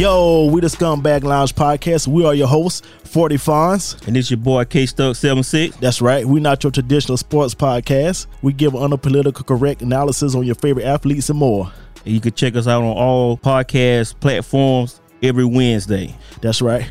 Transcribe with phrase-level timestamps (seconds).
[0.00, 2.08] Yo, we the Scumbag Lounge podcast.
[2.08, 4.06] We are your hosts, 40 Fonz.
[4.06, 5.76] And it's your boy K Stuck 76.
[5.76, 6.24] That's right.
[6.24, 8.26] We're not your traditional sports podcast.
[8.40, 11.70] We give unpolitical correct analysis on your favorite athletes and more.
[12.06, 16.16] And you can check us out on all podcast platforms every Wednesday.
[16.40, 16.90] That's right.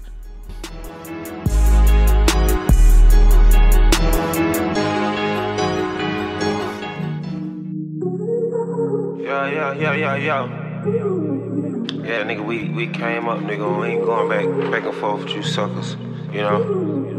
[9.17, 10.68] Yeah, yeah, yeah, yeah, yeah.
[10.85, 13.81] Yeah, nigga, we, we came up, nigga.
[13.81, 15.95] We ain't going back back and forth with you suckers,
[16.31, 17.18] you know?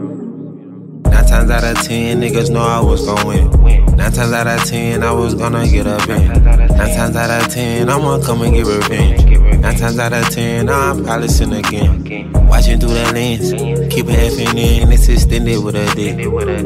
[1.31, 3.47] Times out of ten, niggas know I was gon' win.
[3.95, 6.27] Nine times out of ten, I was gonna get a bin.
[6.27, 9.25] Nine times out of ten, I'ma come and get revenge.
[9.61, 12.33] Nine times out of ten, I'm probably sin again.
[12.49, 13.53] Watching through the lens,
[13.95, 16.19] keep it effing in, it's extended with a dick.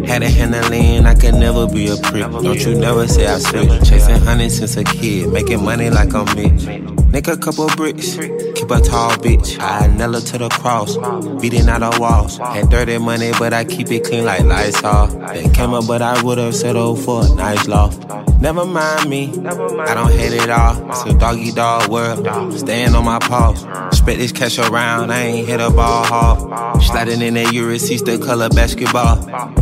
[0.08, 2.22] Had a hand handling, I could never be a prick.
[2.30, 3.86] Don't you never say I switch.
[3.86, 7.03] Chasing honey since a kid, making money like I'm Mitch.
[7.14, 9.56] Nick a couple bricks, keep a tall bitch.
[9.60, 10.96] I nail her to the cross,
[11.40, 12.38] beating out the walls.
[12.38, 15.06] Had dirty money, but I keep it clean like Lysol.
[15.28, 18.04] They came up, but I would've settled for a nice loft.
[18.40, 20.90] Never mind me, I don't hate it all.
[20.90, 23.60] It's a doggy dog world, staying on my paws.
[23.96, 26.82] Spread this cash around, I ain't hit a ball hard.
[26.82, 29.18] Sliding in that Ulysses, the color basketball.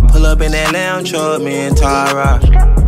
[0.08, 2.40] Pull up in that lounge truck, me and Tara.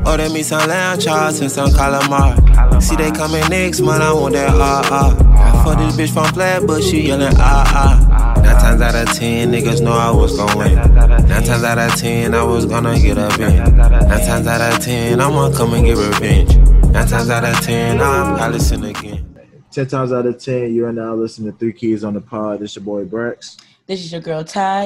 [0.06, 2.82] Order me some lamb chops and some calamari.
[2.82, 5.60] See they coming next month, I want that ah ah.
[5.60, 8.41] I fuck this bitch from flat, but she yelling ah ah.
[8.42, 10.74] Nine times out of ten, niggas know I was gon' win.
[10.74, 13.77] Nine times out of ten, I was gonna get a bin.
[13.77, 16.56] Nine times out of ten, I'ma come and get revenge.
[16.56, 19.34] Nine times out of ten, I'm probably sin again.
[19.75, 22.60] 10 times out of 10, you are now listening to Three Keys on the Pod.
[22.60, 23.60] This your boy Brax.
[23.86, 24.84] This is your girl Ty.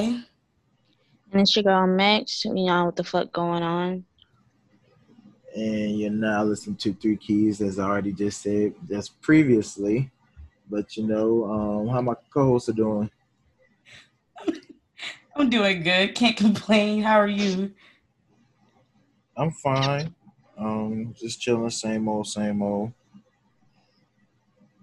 [1.30, 2.46] And it's your girl Max.
[2.46, 4.06] You know what the fuck going on.
[5.59, 10.09] And you're now listening to Three Keys, as I already just said just previously.
[10.70, 13.11] But you know, um, how my co-hosts are doing.
[15.36, 16.14] I'm doing good.
[16.14, 17.02] Can't complain.
[17.02, 17.73] How are you?
[19.36, 20.14] I'm fine.
[20.57, 22.92] Um, just chilling, same old, same old.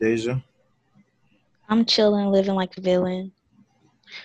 [0.01, 0.43] Deja.
[1.69, 3.31] I'm chilling, living like a villain,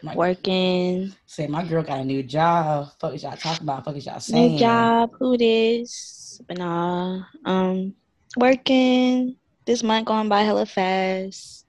[0.02, 1.14] My, working.
[1.26, 2.88] Say my girl got a new job.
[3.00, 3.84] Fuck is y'all talking about?
[3.84, 4.54] Fuck is y'all saying?
[4.54, 6.19] New job, who this?
[6.46, 7.94] But nah, um,
[8.36, 9.36] working.
[9.66, 11.66] This month going by hella fast.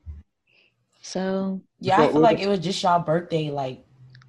[1.02, 3.86] So Yeah, I feel like it was just y'all birthday, like,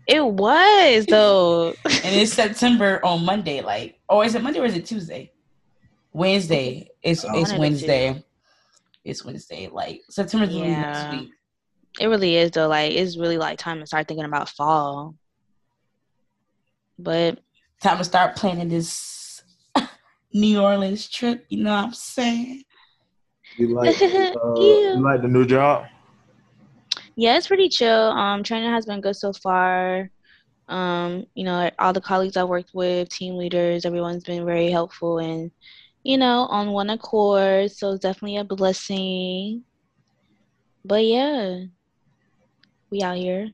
[0.06, 1.74] it was though.
[1.84, 5.32] and it's September on Monday, like, or is it Monday or is it Tuesday?
[6.12, 6.88] Wednesday.
[7.02, 7.28] It's Oh.
[7.28, 8.24] it's One of the Wednesday.
[9.04, 9.68] It's Wednesday.
[9.68, 11.30] Like September's really next week.
[12.00, 12.68] it really is though.
[12.68, 15.14] Like it's really like time to start thinking about fall.
[16.98, 17.38] But
[17.80, 18.92] Time to start planning this
[20.32, 21.44] New Orleans trip.
[21.48, 22.64] You know what I'm saying?
[23.58, 24.94] You like uh, Ew.
[24.96, 25.86] you like the new job?
[27.16, 28.10] Yeah, it's pretty chill.
[28.10, 30.10] Um, training has been good so far.
[30.68, 35.18] Um, you know, all the colleagues I worked with, team leaders, everyone's been very helpful
[35.18, 35.50] and,
[36.02, 37.70] you know, on one accord.
[37.70, 39.64] So it's definitely a blessing.
[40.84, 41.64] But yeah,
[42.90, 43.50] we out here.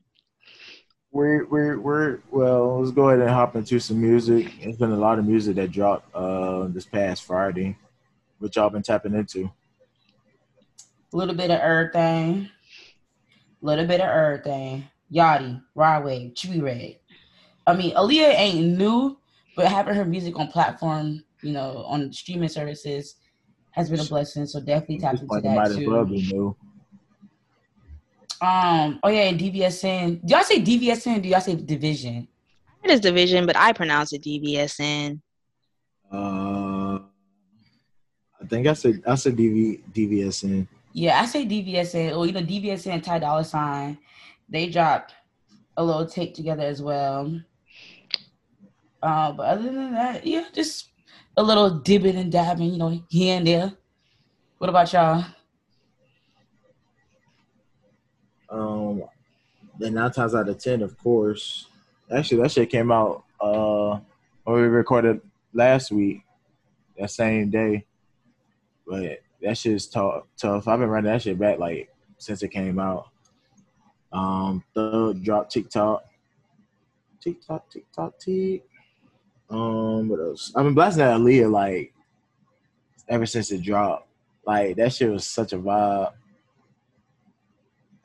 [1.11, 2.79] We're we're we're well.
[2.79, 4.51] Let's go ahead and hop into some music.
[4.61, 7.75] There's been a lot of music that dropped uh this past Friday,
[8.37, 9.51] which y'all been tapping into.
[11.11, 12.49] A little bit of everything.
[13.61, 14.87] A little bit of Earth everything.
[15.11, 16.97] Yachty, Rodway, Trippie Redd.
[17.65, 19.17] I mean, Aaliyah ain't new,
[19.55, 23.15] but having her music on platform, you know, on streaming services
[23.71, 24.45] has been a blessing.
[24.45, 26.11] So definitely tap into it might that as well too.
[26.11, 26.55] be new.
[28.41, 30.25] Um, oh yeah, DVSN.
[30.25, 32.27] Do y'all say DVSN or do y'all say division?
[32.83, 35.19] It is division, but I pronounce it DVSN.
[36.11, 36.99] Uh,
[38.41, 40.67] I think I said I said DV DVSN.
[40.93, 42.15] Yeah, I say DVSN.
[42.17, 43.97] Or you know, DVSN and Ty Dolla $ign.
[44.47, 45.13] They dropped
[45.77, 47.39] a little tape together as well.
[49.01, 50.89] Uh, but other than that, yeah, just
[51.37, 53.73] a little dibbing and dabbing, you know, here and there.
[54.57, 55.25] What about y'all?
[58.51, 59.03] Um,
[59.77, 61.67] then nine times out of ten, of course.
[62.11, 63.99] Actually, that shit came out uh
[64.43, 65.21] when we recorded
[65.53, 66.23] last week,
[66.97, 67.85] that same day.
[68.87, 70.23] But that shit's tough.
[70.37, 70.67] Tough.
[70.67, 73.09] I've been running that shit back like since it came out.
[74.11, 76.03] Um, Thug dropped TikTok,
[77.21, 78.63] TikTok, TikTok, tick.
[79.49, 80.51] Um, what else?
[80.55, 81.93] I've been blasting at Aaliyah like
[83.07, 84.07] ever since it dropped.
[84.45, 86.13] Like that shit was such a vibe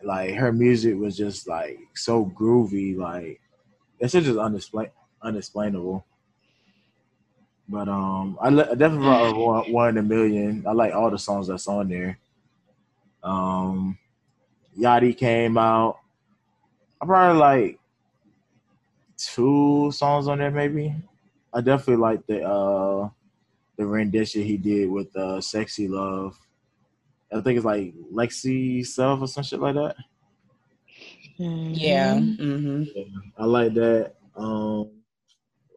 [0.05, 3.41] like her music was just like so groovy, like
[3.99, 4.91] it's just unexplain
[5.23, 6.05] unexplainable.
[7.69, 10.65] But um, I, le- I definitely thought one, one in a million.
[10.67, 12.19] I like all the songs that's on there.
[13.23, 13.99] Um,
[14.79, 15.99] Yachty came out.
[17.01, 17.79] I probably like
[19.17, 20.95] two songs on there, maybe.
[21.53, 23.09] I definitely like the uh
[23.77, 26.37] the rendition he did with uh Sexy Love.
[27.35, 29.97] I think it's like Lexi Self or some shit like that.
[31.37, 32.15] Yeah.
[32.15, 32.39] Mhm.
[32.39, 33.19] Mm-hmm.
[33.37, 34.15] I like that.
[34.37, 34.91] Um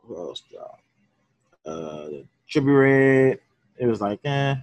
[0.03, 0.83] what else dropped?
[1.65, 2.79] Uh Trippie
[3.29, 3.39] Redd.
[3.79, 4.55] It was like, eh,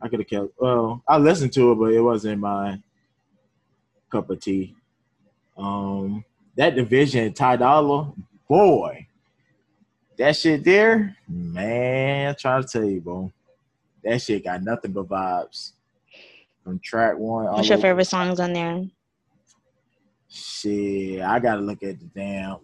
[0.00, 2.80] I could have kept well, I listened to it, but it wasn't my
[4.10, 4.76] cup of tea.
[5.56, 6.24] Um
[6.56, 8.12] that division, Ty Dolla,
[8.48, 9.06] boy,
[10.16, 13.32] that shit there, man, I'm trying to tell you, bro.
[14.04, 15.72] That shit got nothing but vibes.
[16.82, 17.46] Track one.
[17.46, 18.84] all What's your favorite songs on there?
[20.28, 22.58] Shit, I gotta look at the damn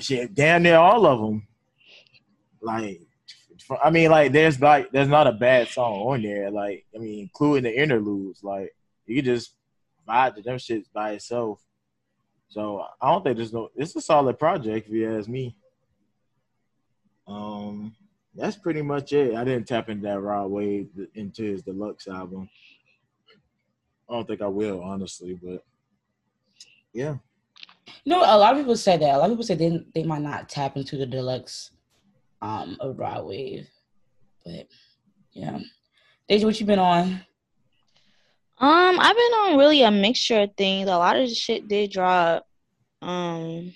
[0.00, 0.34] shit.
[0.34, 1.46] Damn near all of them.
[2.60, 3.00] Like,
[3.82, 6.50] I mean, like, there's like, there's not a bad song on there.
[6.50, 8.42] Like, I mean, including the interludes.
[8.42, 8.74] Like,
[9.06, 9.54] you just
[10.08, 11.60] vibe to them shits by itself.
[12.48, 13.68] So I don't think there's no.
[13.76, 15.54] It's a solid project if you ask me.
[17.26, 17.94] Um,
[18.34, 19.34] that's pretty much it.
[19.34, 22.48] I didn't tap into that Rod Wave into his deluxe album.
[24.08, 25.62] I don't think I will, honestly, but
[26.92, 27.16] yeah.
[28.04, 29.14] You know, a lot of people say that.
[29.14, 31.70] A lot of people say they they might not tap into the deluxe
[32.40, 33.68] um of Rod Wave.
[34.44, 34.66] But
[35.32, 35.58] yeah.
[36.28, 37.20] Deja, what you been on?
[38.60, 40.88] Um, I've been on really a mixture of things.
[40.88, 42.44] A lot of shit did drop.
[43.00, 43.72] Um,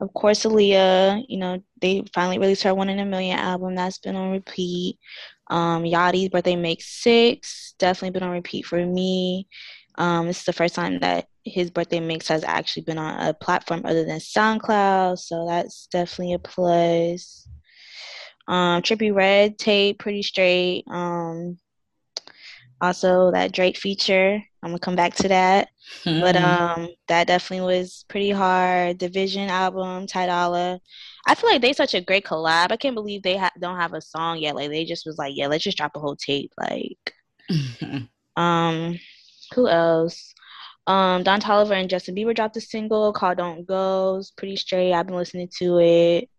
[0.00, 1.24] of course, Aaliyah.
[1.28, 3.74] You know, they finally released her "One in a Million album.
[3.74, 4.98] That's been on repeat.
[5.54, 5.84] Um,
[6.30, 7.74] birthday makes six.
[7.78, 9.46] Definitely been on repeat for me.
[9.96, 13.32] Um, this is the first time that his birthday mix has actually been on a
[13.34, 17.48] platform other than SoundCloud, so that's definitely a plus.
[18.48, 20.84] Um, Trippie Redd tape, pretty straight.
[20.90, 21.58] Um,
[22.80, 24.42] also that Drake feature.
[24.64, 25.70] I'm gonna come back to that.
[26.20, 26.44] But Mm-hmm.
[26.44, 28.98] um that definitely was pretty hard.
[28.98, 30.80] Division album, Ty Dolla.
[31.28, 32.72] I feel like they such a great collab.
[32.72, 34.56] I can't believe they ha- don't have a song yet.
[34.56, 36.52] Like they just was like, yeah, let's just drop a whole tape.
[36.58, 37.14] Like
[38.36, 38.98] um
[39.54, 40.34] who else?
[40.88, 44.18] Um Don Toliver and Justin Bieber dropped a single called Don't Go.
[44.18, 44.94] It's pretty straight.
[44.94, 46.30] I've been listening to it.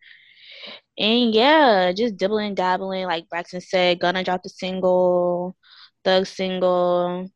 [0.98, 3.06] And yeah, just dibbling dabbling.
[3.06, 5.56] Like Braxton said, Gunna dropped a single,
[6.04, 7.30] Thug single,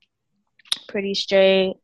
[0.90, 1.76] pretty straight.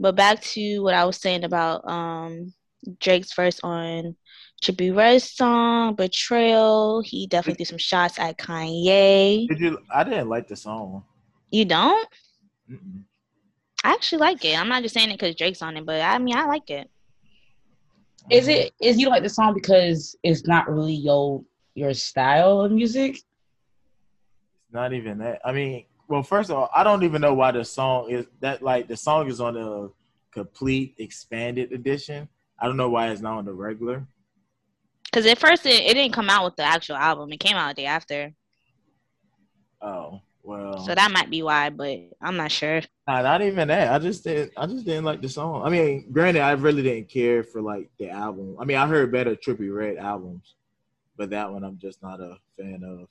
[0.00, 2.52] But back to what I was saying about um
[3.00, 4.16] Drake's verse on
[4.62, 7.02] Trippie Redd's song, Betrayal.
[7.02, 9.48] He definitely threw some shots at Kanye.
[9.48, 9.78] Did you?
[9.92, 11.04] I didn't like the song.
[11.50, 12.08] You don't?
[12.70, 13.02] Mm-mm.
[13.84, 14.58] I actually like it.
[14.58, 16.88] I'm not just saying it because Drake's on it, but I mean I like it.
[18.30, 22.72] is it is you like the song because it's not really your your style of
[22.72, 23.16] music?
[23.16, 25.40] It's not even that.
[25.44, 28.62] I mean, well, first of all, I don't even know why the song is that.
[28.62, 29.90] Like the song is on the
[30.32, 32.28] complete expanded edition.
[32.58, 34.06] I don't know why it's not on the regular.
[35.04, 37.32] Because at first it, it didn't come out with the actual album.
[37.32, 38.32] It came out a day after.
[39.80, 40.84] Oh well.
[40.84, 42.82] So that might be why, but I'm not sure.
[43.08, 43.92] Nah, not even that.
[43.92, 44.52] I just didn't.
[44.56, 45.62] I just didn't like the song.
[45.64, 48.56] I mean, granted, I really didn't care for like the album.
[48.58, 50.54] I mean, I heard better Trippie Redd albums,
[51.16, 53.08] but that one I'm just not a fan of.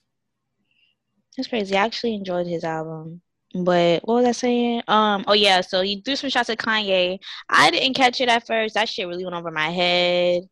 [1.35, 1.75] That's crazy.
[1.75, 3.21] I actually enjoyed his album.
[3.53, 4.83] But what was I saying?
[4.87, 7.19] Um, oh yeah, so he threw some shots at Kanye.
[7.49, 8.73] I didn't catch it at first.
[8.73, 10.43] That shit really went over my head.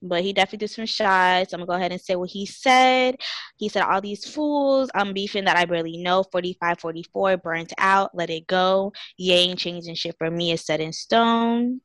[0.00, 1.52] But he definitely did some shots.
[1.52, 3.16] I'm gonna go ahead and say what he said.
[3.56, 6.24] He said, All these fools, I'm beefing that I barely know.
[6.30, 8.92] 45, 44, burnt out, let it go.
[9.16, 11.80] You ain't changing shit for me, it's set in stone.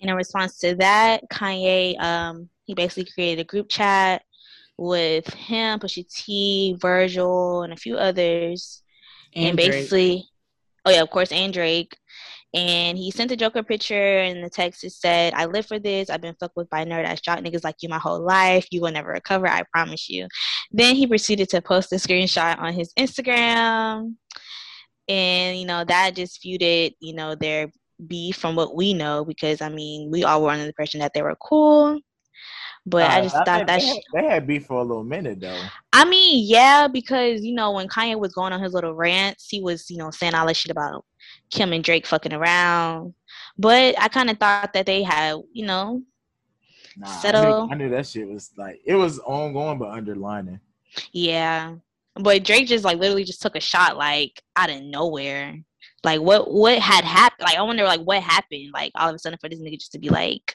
[0.00, 4.22] And in response to that, Kanye, um, he basically created a group chat
[4.82, 8.82] with him, Pusha T, Virgil, and a few others.
[9.34, 9.70] And, Drake.
[9.70, 10.28] basically,
[10.84, 11.96] oh yeah, of course, and Drake.
[12.54, 16.10] And he sent the Joker picture, and the text is said, "I live for this.
[16.10, 18.66] I've been fucked with by nerd ass jock niggas like you my whole life.
[18.70, 19.48] You will never recover.
[19.48, 20.28] I promise you."
[20.70, 24.16] Then he proceeded to post a screenshot on his Instagram,
[25.08, 27.70] and you know that just feuded, you know, their
[28.06, 31.12] beef from what we know because I mean we all were under the impression that
[31.14, 32.00] they were cool.
[32.84, 35.04] But I Nah, just thought that they, sh- had, they had beef for a little
[35.04, 35.72] minute though.
[35.92, 39.60] I mean, yeah, because you know when Kanye was going on his little rants, he
[39.60, 41.04] was you know saying all that shit about
[41.50, 43.14] Kim and Drake fucking around.
[43.56, 46.02] But I kind of thought that they had you know
[46.96, 47.66] Nah, I Settle.
[47.66, 50.60] knew, I knew that shit was like it was ongoing but underlining.
[51.12, 51.74] yeah.
[52.16, 55.56] But Drake just like literally just took a shot like out of nowhere.
[56.04, 57.46] Like what what had happened?
[57.46, 58.70] Like I wonder like what happened?
[58.74, 60.54] Like all of a sudden for this nigga just to be like,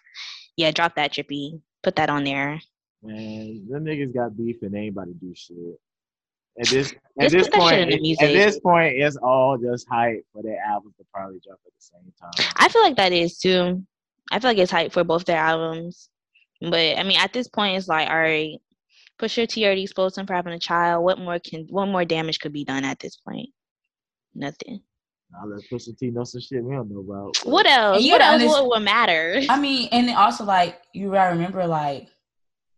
[0.58, 2.60] yeah, drop that trippy, put that on there.
[3.02, 5.80] Man, them niggas got beef and they ain't about to do shit.
[6.60, 10.26] At this at this put that shit point, at this point, it's all just hype
[10.34, 12.54] for their albums to probably drop at the same time.
[12.58, 13.86] I feel like that is too.
[14.32, 16.10] I feel like it's hype for both their albums.
[16.60, 18.60] But I mean, at this point, it's like, all right,
[19.18, 21.06] Pusha T already exposed him for having a child.
[21.06, 21.68] What more can?
[21.70, 23.48] What more damage could be done at this point?
[24.36, 24.82] Nothing.
[25.32, 27.38] Now let Pusha T know some shit we don't know about.
[27.44, 28.02] What else?
[28.02, 29.42] You What gotta else underst- would, would matter?
[29.50, 32.10] I mean, and also like you gotta remember, like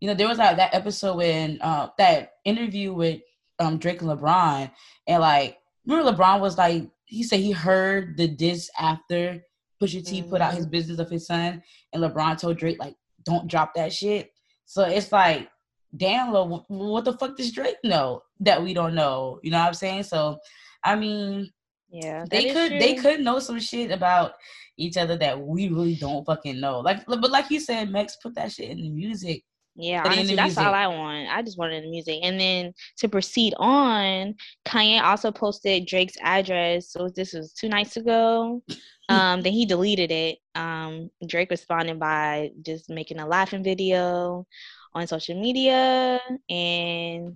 [0.00, 3.20] you know, there was like that episode when uh, that interview with
[3.58, 4.70] um Drake and LeBron,
[5.06, 9.44] and like remember LeBron was like he said he heard the diss after
[9.80, 13.46] Pusha T put out his business of his son, and LeBron told Drake like, "Don't
[13.48, 14.32] drop that shit."
[14.64, 15.48] So it's like,
[15.96, 19.40] damn Lo, what the fuck does Drake know that we don't know?
[19.42, 20.04] You know what I'm saying?
[20.04, 20.38] So,
[20.84, 21.50] I mean,
[21.90, 24.34] Yeah, they could they could know some shit about
[24.76, 26.80] each other that we really don't fucking know.
[26.80, 29.44] Like, but like you said, Max, put that shit in the music.
[29.76, 30.74] Yeah, Put it in honestly, that's all.
[30.74, 31.28] I want.
[31.30, 32.20] I just wanted the music.
[32.22, 34.34] And then to proceed on,
[34.66, 36.90] Kanye also posted Drake's address.
[36.90, 38.62] So this was two nights ago.
[39.08, 40.38] Um, then he deleted it.
[40.54, 44.46] Um, Drake responded by just making a laughing video
[44.94, 46.20] on social media.
[46.48, 47.34] And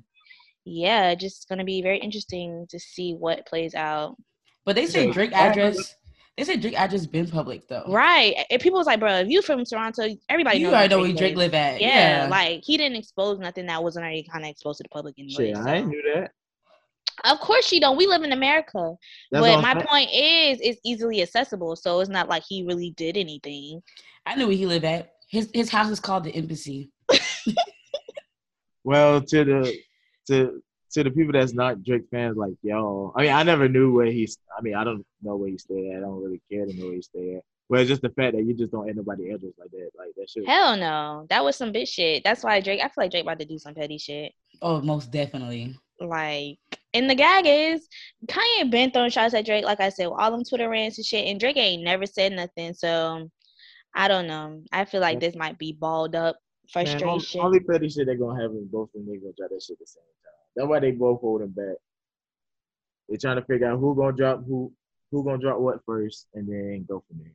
[0.64, 4.14] yeah, just gonna be very interesting to see what plays out.
[4.64, 5.12] But they say Yeah.
[5.12, 5.96] Drake address.
[6.36, 7.84] They say Drake address been public though.
[7.88, 8.34] Right.
[8.50, 11.08] And people was like, bro, if you from Toronto, everybody You knows already know where
[11.08, 11.80] where Drake live at.
[11.80, 12.28] Yeah, Yeah.
[12.28, 15.48] like he didn't expose nothing that wasn't already kind of exposed to the public anyway.
[15.48, 15.62] Shit, so.
[15.62, 16.32] I knew that.
[17.24, 17.96] Of course you don't.
[17.96, 18.94] We live in America.
[19.30, 21.76] That's but my I'm point is it's easily accessible.
[21.76, 23.80] So it's not like he really did anything.
[24.26, 25.12] I knew where he lived at.
[25.28, 26.90] His his house is called the Embassy.
[28.84, 29.78] Well, to the
[30.28, 30.62] to
[30.94, 34.06] to the people that's not Drake fans like y'all, I mean, I never knew where
[34.06, 34.38] he's.
[34.56, 35.98] I mean, I don't know where he stayed at.
[35.98, 37.42] I don't really care to know where he stayed at.
[37.68, 39.90] But it's just the fact that you just don't add nobody address like that.
[39.98, 40.46] Like that shit.
[40.46, 41.26] Hell no.
[41.30, 42.22] That was some bitch shit.
[42.22, 44.32] That's why Drake I feel like Drake about to do some petty shit.
[44.62, 45.76] Oh, most definitely.
[46.00, 46.58] Like
[46.92, 47.88] and the gag is
[48.26, 51.04] Kanye been throwing shots at Drake, like I said, with all them Twitter rants and
[51.04, 52.74] shit, and Drake ain't never said nothing.
[52.74, 53.30] So
[53.94, 54.62] I don't know.
[54.72, 56.36] I feel like this might be balled up
[56.74, 57.08] Man, frustration.
[57.08, 59.62] only, only petty shit they're gonna have is both of them niggas gonna drop that
[59.62, 60.43] shit at the same time.
[60.56, 61.76] That's why they both holding back.
[63.08, 64.72] They're trying to figure out who gonna drop who
[65.10, 67.32] who gonna drop what first, and then go from there.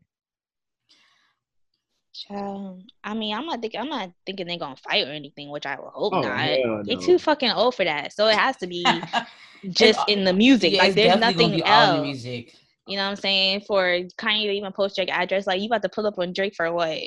[2.13, 3.79] Child, I mean, I'm not thinking.
[3.79, 6.37] I'm not thinking they're gonna fight or anything, which I will hope Oh, not.
[6.37, 8.85] hell They're too fucking old for that, so it has to be
[9.69, 10.73] just in the music.
[10.73, 12.23] Yeah, like there's nothing be all in the else.
[12.23, 12.53] music.
[12.87, 13.61] You know what I'm saying?
[13.67, 13.83] For
[14.17, 16.71] Kanye to even post Drake address, like you about to pull up on Drake for
[16.71, 16.99] what?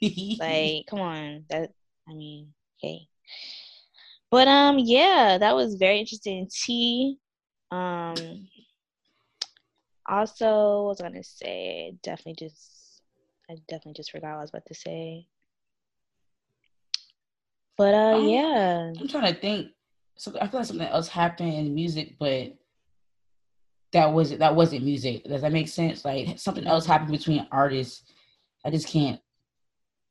[0.40, 1.44] Like, come on.
[1.50, 1.70] That
[2.08, 3.06] I mean, okay.
[4.30, 6.48] But um, yeah, that was very interesting.
[6.52, 7.18] T.
[7.70, 8.48] Um.
[10.06, 11.94] Also, was gonna say?
[12.02, 13.02] Definitely just,
[13.50, 15.26] I definitely just forgot what I was about to say.
[17.76, 18.92] But uh, Um, yeah.
[19.00, 19.68] I'm trying to think.
[20.16, 22.54] So I feel like something else happened in music, but
[23.92, 25.24] that wasn't that wasn't music.
[25.24, 26.04] Does that make sense?
[26.04, 28.02] Like something else happened between artists.
[28.64, 29.20] I just can't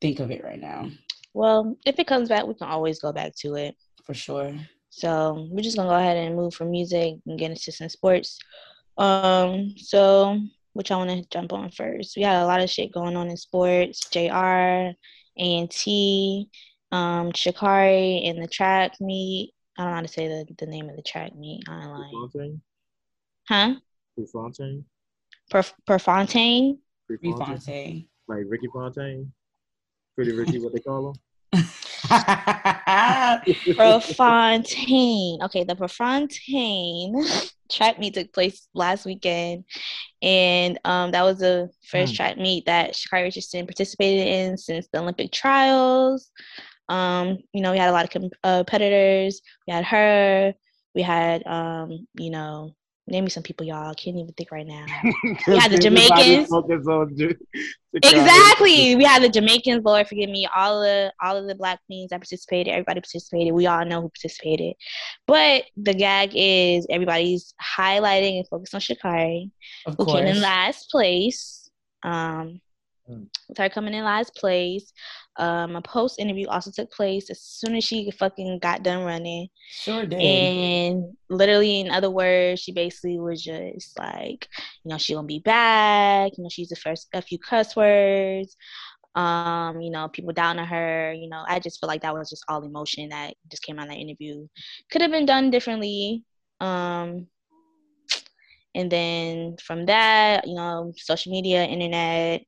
[0.00, 0.88] think of it right now
[1.34, 3.76] Well, if it comes back, we can always go back to it.
[4.08, 4.54] For sure.
[4.88, 8.38] So we're just gonna go ahead and move from music and get into some sports.
[8.96, 10.40] Um, so
[10.72, 12.16] which I want to jump on first.
[12.16, 14.08] We had a lot of shit going on in sports.
[14.10, 14.92] Jr.
[15.40, 16.48] A&T,
[16.90, 19.52] um, Sha'Carri in the track meet.
[19.76, 21.64] I don't know how to say the, the name of the track meet.
[21.68, 22.12] I ain't lying.
[22.12, 22.60] Fontaine,
[23.46, 23.74] Huh?
[24.32, 24.84] Fontaine,
[25.50, 26.78] Per Perfontaine.
[27.08, 28.06] Refonte.
[28.26, 29.32] like Ricky Fontaine,
[30.14, 31.14] Pretty Ricky, what they call him.
[33.76, 35.38] Prefontaine.
[35.44, 37.14] Okay, the Prefontaine
[37.70, 39.64] track meet took place last weekend,
[40.22, 42.16] and um, that was the first Hmm.
[42.16, 46.30] track meet that Sha'Carri Richardson participated in since the Olympic trials.
[46.88, 49.40] Um, you know, we had a lot of com- uh, competitors.
[49.66, 50.54] We had her.
[50.94, 52.74] We had, um, you know,
[53.10, 53.90] name me some people, y'all.
[53.90, 54.84] I can't even think right now.
[55.46, 56.48] We had the Jamaicans.
[57.94, 58.96] Exactly.
[58.96, 62.20] We had the Jamaicans, Lord forgive me, all the all of the black queens that
[62.20, 63.54] participated, everybody participated.
[63.54, 64.74] We all know who participated.
[65.26, 69.50] But the gag is everybody's highlighting and focused on Sha'Carri,
[69.96, 71.70] who came in last place.
[72.02, 72.60] Um.
[73.48, 74.92] With her coming in last place.
[75.36, 79.48] Um a post interview also took place as soon as she fucking got done running.
[79.70, 80.20] Sure did.
[80.20, 84.48] And literally, in other words, she basically was just like,
[84.84, 86.32] you know, she gonna be back.
[86.36, 88.56] You know, she's the first a few cuss words.
[89.14, 91.12] Um, you know, people down on her.
[91.12, 93.86] You know, I just feel like that was just all emotion that just came out
[93.86, 94.46] of that interview.
[94.90, 96.24] Could have been done differently.
[96.60, 97.26] Um,
[98.74, 102.42] and then from that, you know, social media, internet,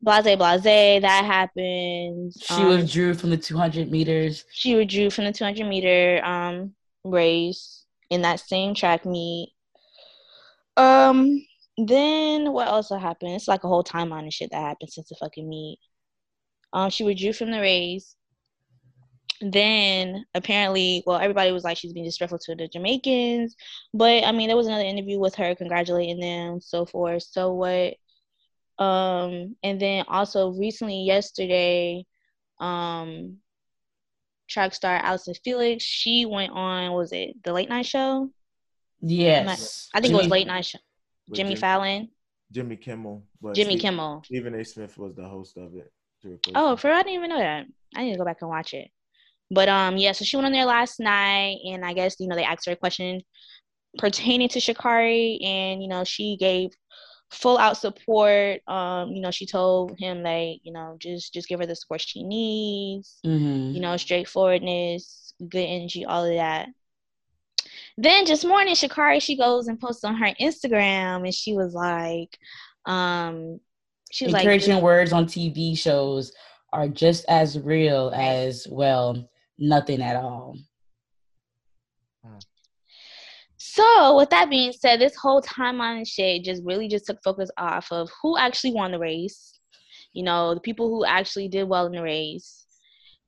[0.00, 0.62] blase, blase,
[1.02, 2.32] that happened.
[2.40, 4.44] she Um, withdrew from the 200 meters.
[4.52, 6.74] she withdrew from the 200 meter um
[7.04, 9.52] race in that same track meet.
[10.76, 11.44] Um,
[11.78, 13.32] then what else happened?
[13.32, 15.78] It's like a whole timeline of shit that happened since the fucking meet.
[16.72, 18.14] Um, she withdrew from the race.
[19.42, 23.54] Then apparently, well, everybody was like she's being disrespectful to the Jamaicans,
[23.92, 27.22] but I mean, there was another interview with her congratulating them, so forth.
[27.22, 27.94] So what?
[28.78, 32.04] Um, and then also recently, yesterday,
[32.60, 33.38] um,
[34.48, 38.30] track star Allyson Felix, she went on, was it the late night show?
[39.00, 39.88] Yes.
[39.94, 40.78] I think Jimmy- it was late night show.
[41.28, 42.08] With Jimmy Fallon,
[42.52, 43.24] Jimmy Kimmel.
[43.40, 44.22] But Jimmy Steve- Kimmel.
[44.24, 44.64] Stephen A.
[44.64, 45.92] Smith was the host of it.
[46.54, 47.66] Oh, for I didn't even know that.
[47.94, 48.90] I need to go back and watch it.
[49.50, 50.12] But um, yeah.
[50.12, 52.72] So she went on there last night, and I guess you know they asked her
[52.72, 53.22] a question
[53.98, 56.70] pertaining to Sha'Carri, and you know she gave
[57.30, 58.60] full out support.
[58.68, 62.00] Um, you know she told him like you know just just give her the support
[62.00, 63.18] she needs.
[63.24, 63.74] Mhm.
[63.74, 66.68] You know straightforwardness, good energy, all of that.
[67.98, 72.38] Then just morning, Sha'Carri she goes and posts on her Instagram, and she was like,
[72.84, 73.60] um,
[74.10, 76.32] she was like, Encouraging words on TV shows
[76.72, 79.28] are just as real as well
[79.58, 80.56] nothing at all.
[83.76, 87.50] So, with that being said, this whole timeline and shit just really just took focus
[87.58, 89.52] off of who actually won the race.
[90.14, 92.64] You know, the people who actually did well in the race,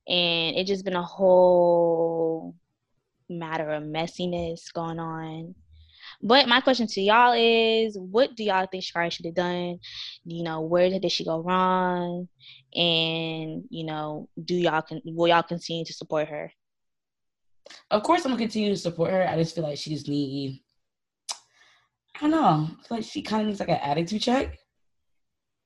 [0.07, 2.55] and it just been a whole
[3.29, 5.53] matter of messiness going on.
[6.23, 9.77] But my question to y'all is, what do y'all think Sha'Carri should have done?
[10.25, 12.27] You know, where did she go wrong?
[12.73, 16.51] And you know, do y'all con- will y'all continue to support her?
[17.91, 19.27] Of course, I'm gonna continue to support her.
[19.27, 20.61] I just feel like she just need.
[22.15, 22.67] I don't know.
[22.69, 24.57] I feel like she kind of needs like an attitude check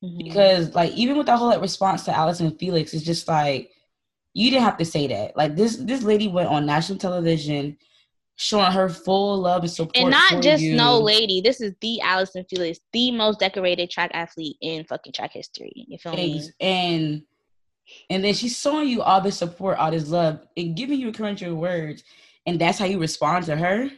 [0.04, 0.24] Mhm.
[0.24, 3.72] because, like, even with the whole like, response to Allyson Felix, it's just like
[4.34, 5.36] you didn't have to say that.
[5.38, 7.78] Like this, this lady went on national television,
[8.36, 10.76] showing her full love and support, and not just you.
[10.76, 11.40] no lady.
[11.42, 15.72] This is the Allyson Felix, the most decorated track athlete in fucking track history.
[15.76, 16.42] You feel me?
[16.60, 17.24] And
[18.10, 21.58] and then she's showing you all this support, all this love, and giving you encouraging
[21.58, 22.04] words,
[22.46, 23.90] and that's how you respond to her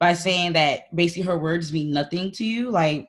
[0.00, 2.70] by saying that basically her words mean nothing to you.
[2.70, 3.08] Like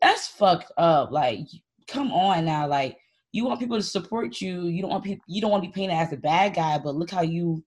[0.00, 1.10] that's fucked up.
[1.10, 1.46] Like
[1.88, 2.98] come on now, like
[3.32, 4.66] you want people to support you.
[4.66, 5.24] You don't want people.
[5.26, 7.64] You don't want to be painted as a bad guy, but look how you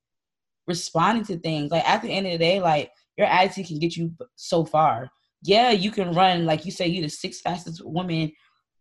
[0.68, 1.72] responding to things.
[1.72, 5.10] Like at the end of the day, like your attitude can get you so far.
[5.44, 6.88] Yeah, you can run like you say.
[6.88, 8.32] You the sixth fastest woman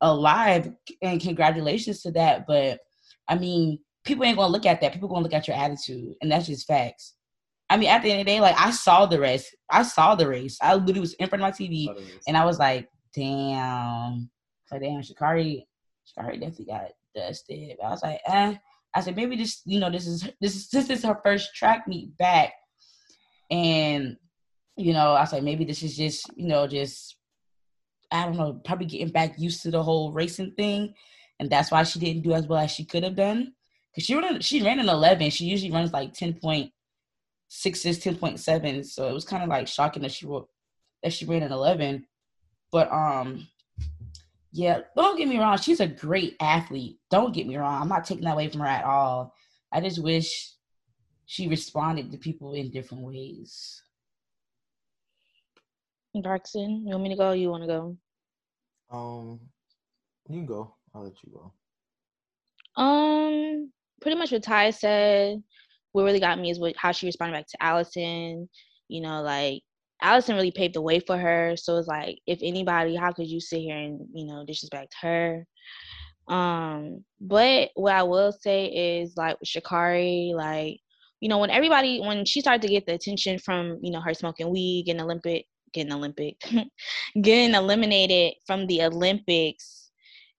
[0.02, 2.46] alive, and congratulations to that.
[2.46, 2.80] But
[3.28, 4.92] I mean, people ain't gonna look at that.
[4.92, 7.14] People gonna look at your attitude, and that's just facts.
[7.70, 9.54] I mean, at the end of the day, like I saw the race.
[9.70, 10.58] I saw the race.
[10.60, 11.88] I literally was in front of my TV,
[12.26, 14.28] and I was like, damn.
[14.66, 15.64] So damn, Sha'Carri,
[16.06, 17.76] Sha'Carri definitely got dusted.
[17.80, 18.56] But I was like, eh.
[18.94, 21.88] I said maybe this, you know, this is this is this is her first track
[21.88, 22.52] meet back,
[23.50, 24.16] and
[24.76, 27.16] you know, I said maybe this is just you know just
[28.12, 30.94] I don't know, probably getting back used to the whole racing thing,
[31.40, 33.54] and that's why she didn't do as well as she could have done.
[33.94, 35.30] Cause she ran, she ran an eleven.
[35.30, 36.72] She usually runs like ten point
[37.48, 38.84] sixes, ten point seven.
[38.84, 40.26] So it was kind of like shocking that she
[41.02, 42.06] that she ran an eleven.
[42.70, 43.48] But um,
[44.52, 45.58] yeah, don't get me wrong.
[45.58, 46.98] She's a great athlete.
[47.10, 47.82] Don't get me wrong.
[47.82, 49.34] I'm not taking that away from her at all.
[49.70, 50.52] I just wish
[51.26, 53.82] she responded to people in different ways.
[56.14, 57.32] Darkson, you want me to go?
[57.32, 57.96] You want to go?
[58.92, 59.40] Um,
[60.28, 60.74] you can go.
[60.94, 62.82] I'll let you go.
[62.82, 65.42] Um, pretty much what Ty said.
[65.92, 68.48] What really got me is what how she responded back to Allyson.
[68.88, 69.62] You know, like
[70.02, 71.54] Allyson really paved the way for her.
[71.56, 75.46] So it's like, if anybody, how could you sit here and you know disrespect her?
[76.28, 80.78] Um, but what I will say is like Sha'Carri, like
[81.20, 84.14] you know, when everybody when she started to get the attention from you know her
[84.14, 86.36] smoking weed, and Olympic, getting Olympic,
[87.20, 89.82] getting eliminated from the Olympics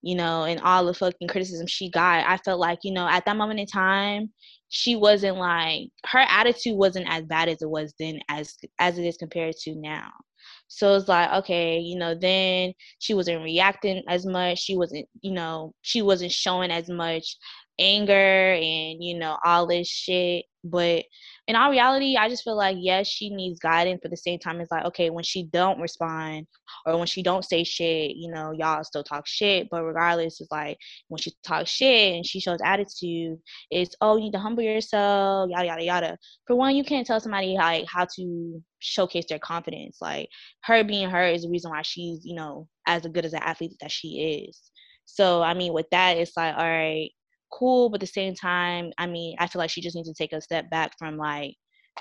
[0.04, 3.24] you know, and all the fucking criticism she got, I felt like, you know, at
[3.24, 4.30] that moment in time,
[4.68, 9.04] she wasn't like her attitude wasn't as bad as it was then as as it
[9.06, 10.10] is compared to now.
[10.68, 14.58] So it's like, okay, you know, then she wasn't reacting as much.
[14.58, 17.36] She wasn't, you know, she wasn't showing as much
[17.78, 20.44] anger and, you know, all this shit.
[20.66, 21.04] But
[21.46, 24.38] in all reality, I just feel like yes, she needs guidance, but at the same
[24.38, 26.46] time, it's like, okay, when she don't respond
[26.86, 29.68] or when she don't say shit, you know, y'all still talk shit.
[29.70, 33.38] But regardless, it's like when she talks shit and she shows attitude,
[33.70, 36.18] it's oh, you need to humble yourself, yada yada yada.
[36.46, 39.98] For one, you can't tell somebody like how to showcase their confidence.
[40.00, 40.28] Like
[40.62, 43.76] her being her is the reason why she's, you know, as good as an athlete
[43.82, 44.58] that she is.
[45.04, 47.10] So I mean, with that, it's like, all right,
[47.58, 50.14] cool, but at the same time, I mean, I feel like she just needs to
[50.14, 51.54] take a step back from like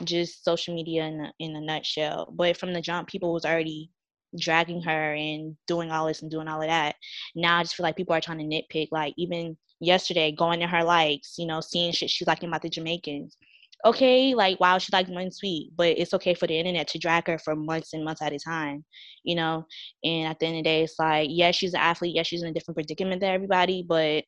[0.03, 2.33] just social media in a, in a nutshell.
[2.35, 3.91] But from the jump, people was already
[4.39, 6.95] dragging her and doing all this and doing all of that.
[7.35, 8.87] Now I just feel like people are trying to nitpick.
[8.91, 12.69] Like even yesterday, going to her likes, you know, seeing shit she's liking about the
[12.69, 13.37] Jamaicans.
[13.85, 17.27] Okay, like wow, she liked one sweet, but it's okay for the internet to drag
[17.27, 18.85] her for months and months at a time,
[19.23, 19.65] you know.
[20.05, 22.41] And at the end of the day, it's like, yeah, she's an athlete, yeah, she's
[22.43, 24.23] in a different predicament than everybody, but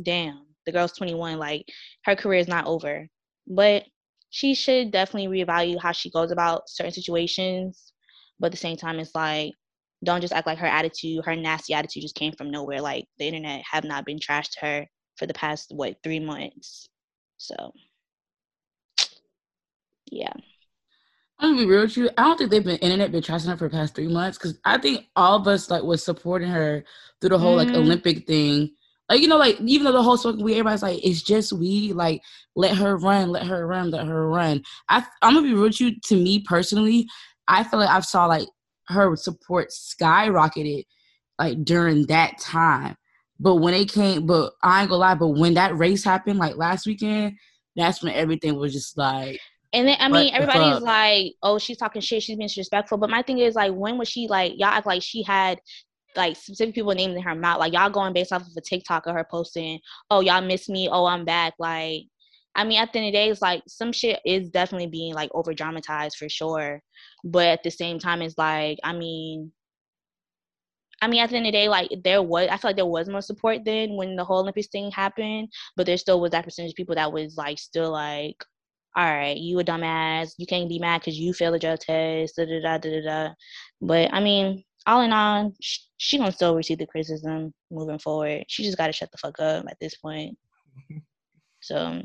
[0.00, 1.64] damn, the girl's 21, like
[2.04, 3.08] her career is not over.
[3.46, 3.84] But
[4.30, 7.92] she should definitely reevaluate how she goes about certain situations.
[8.38, 9.52] But at the same time, it's like,
[10.04, 12.80] don't just act like her attitude, her nasty attitude just came from nowhere.
[12.80, 16.88] Like the internet have not been trashed to her for the past, what, three months.
[17.36, 17.72] So,
[20.10, 20.32] yeah.
[21.38, 22.08] I'm gonna be real with you.
[22.16, 24.58] I don't think they've been internet been trashing her for the past three months because
[24.64, 26.84] I think all of us like was supporting her
[27.20, 27.76] through the whole like Mhm.
[27.76, 28.70] Olympic thing.
[29.12, 31.92] Like you know, like even though the whole smoking weed, everybody's like, it's just weed.
[31.92, 32.22] Like
[32.56, 34.62] let her run, let her run, let her run.
[34.88, 36.00] I I'm gonna be real with you.
[36.04, 37.06] To me personally,
[37.46, 38.48] I feel like I've saw like
[38.88, 40.84] her support skyrocketed
[41.38, 42.96] like during that time.
[43.38, 45.14] But when it came, but I ain't gonna lie.
[45.14, 47.36] But when that race happened, like last weekend,
[47.76, 49.38] that's when everything was just like
[49.74, 50.84] And then I mean, everybody's fuck?
[50.84, 52.22] like, "Oh, she's talking shit.
[52.22, 54.52] She's being disrespectful." But my thing is, like, when was she like?
[54.56, 55.60] Y'all act like she had
[56.16, 57.58] like specific people named in her mouth.
[57.60, 60.88] Like y'all going based off of a TikTok of her posting, "Oh, y'all miss me.
[60.90, 62.04] Oh, I'm back." Like,
[62.54, 65.14] I mean, at the end of the day, it's like some shit is definitely being
[65.14, 66.82] like over dramatized for sure.
[67.24, 69.52] But at the same time, it's like, I mean.
[71.00, 72.86] I mean, at the end of the day, like there was, I feel like there
[72.86, 76.44] was more support then when the whole Olympics thing happened, but there still was that
[76.44, 78.36] percentage of people that was like still like,
[78.96, 80.34] all right, you a dumbass.
[80.38, 82.36] You can't be mad because you failed the drug test.
[82.36, 83.34] Da, da, da, da, da.
[83.80, 88.44] But I mean, all in all, sh- she gonna still receive the criticism moving forward.
[88.48, 90.36] She just gotta shut the fuck up at this point.
[91.64, 92.02] So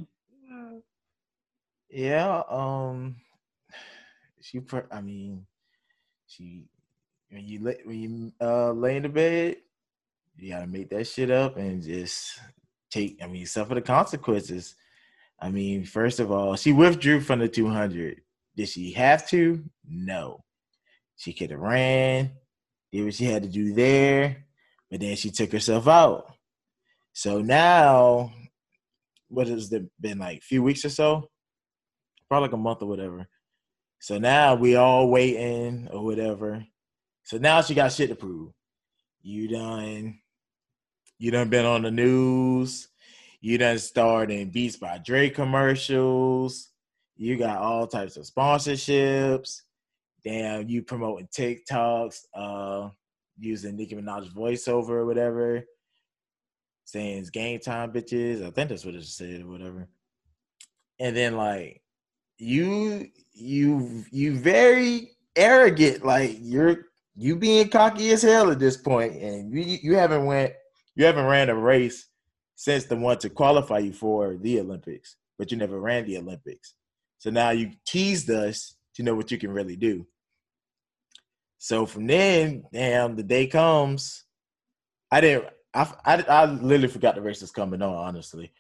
[1.89, 3.15] Yeah, um,
[4.39, 4.61] she.
[4.91, 5.47] I mean,
[6.27, 6.65] she.
[7.31, 9.57] When you lay when you uh lay in the bed,
[10.37, 12.39] you gotta make that shit up and just
[12.91, 13.17] take.
[13.23, 14.75] I mean, suffer the consequences.
[15.39, 18.21] I mean, first of all, she withdrew from the 200.
[18.55, 19.63] Did she have to?
[19.87, 20.43] No.
[21.15, 22.31] She could have ran,
[22.97, 24.45] did what she had to do there,
[24.89, 26.33] but then she took herself out.
[27.13, 28.33] So now,
[29.27, 30.39] what has it been like?
[30.39, 31.29] A few weeks or so?
[32.29, 33.27] Probably like a month or whatever.
[33.99, 36.65] So now we all waiting or whatever.
[37.23, 38.51] So now she got shit to prove.
[39.21, 40.19] You done,
[41.17, 42.87] you done been on the news.
[43.41, 46.69] You done starred in Beats by Dre commercials.
[47.15, 49.61] You got all types of sponsorships.
[50.27, 52.89] Damn, you promoting TikToks, uh,
[53.39, 55.63] using Nicki Minaj's voiceover or whatever,
[56.83, 58.45] saying it's game time, bitches.
[58.45, 59.87] I think that's what it said or whatever.
[60.99, 61.81] And then like
[62.37, 66.03] you, you, you very arrogant.
[66.03, 70.51] Like you're you being cocky as hell at this point, and you you haven't went
[70.95, 72.09] you haven't ran a race
[72.55, 76.73] since the one to qualify you for the Olympics, but you never ran the Olympics.
[77.17, 80.05] So now you teased us to know what you can really do.
[81.57, 84.23] So from then, damn, the day comes.
[85.11, 85.47] I didn't.
[85.73, 88.51] I, I, I literally forgot the race was coming on, honestly.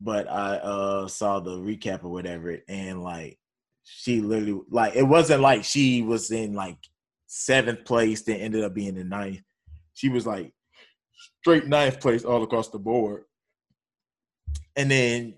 [0.00, 3.38] But I uh saw the recap or whatever, and like
[3.84, 6.78] she literally like it wasn't like she was in like
[7.26, 9.42] seventh place, then ended up being in ninth.
[9.94, 10.52] She was like
[11.40, 13.24] straight ninth place all across the board.
[14.76, 15.34] And then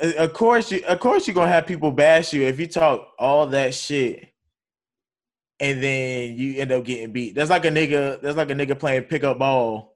[0.00, 3.46] of course you of course you're gonna have people bash you if you talk all
[3.48, 4.27] that shit
[5.60, 7.34] and then you end up getting beat.
[7.34, 9.94] That's like a nigga, that's like a nigga playing pickup ball.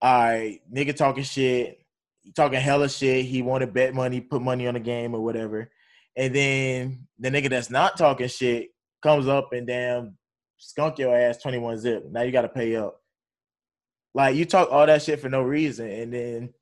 [0.00, 1.78] All right, nigga talking shit,
[2.34, 3.24] talking hella shit.
[3.24, 5.70] He wanted to bet money, put money on the game or whatever.
[6.16, 8.70] And then the nigga that's not talking shit
[9.02, 10.16] comes up and damn
[10.58, 12.04] skunk your ass 21 zip.
[12.10, 13.00] Now you gotta pay up.
[14.14, 16.54] Like you talk all that shit for no reason, and then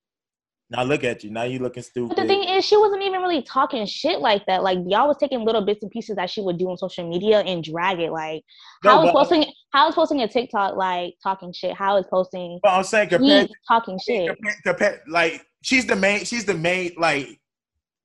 [0.70, 1.30] now look at you.
[1.30, 2.14] Now you looking stupid.
[2.14, 4.62] But the thing is, she wasn't even really talking shit like that.
[4.62, 7.40] Like y'all was taking little bits and pieces that she would do on social media
[7.40, 8.12] and drag it.
[8.12, 8.44] Like
[8.84, 11.74] No, how is but- posting how is posting a TikTok like talking shit?
[11.74, 14.28] How is posting But I'm saying compared me talking shit?
[14.28, 17.40] compared, compared like she's the main she's the main like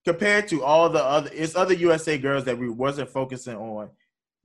[0.04, 3.89] compared to all the other it's other USA girls that we wasn't focusing on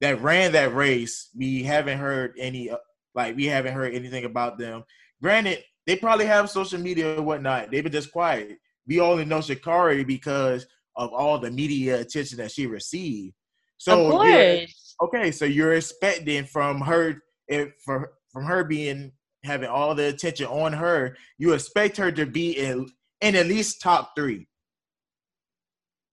[0.01, 2.77] that ran that race we haven't heard any uh,
[3.15, 4.85] like we haven't heard anything about them
[5.23, 9.39] granted they probably have social media and whatnot they've been just quiet we only know
[9.39, 10.67] Sha'Carri because
[10.97, 13.35] of all the media attention that she received
[13.81, 14.97] so of course.
[15.03, 19.13] okay, so you're expecting from her if for from her being
[19.43, 22.87] having all the attention on her, you expect her to be in
[23.23, 24.47] in at least top three.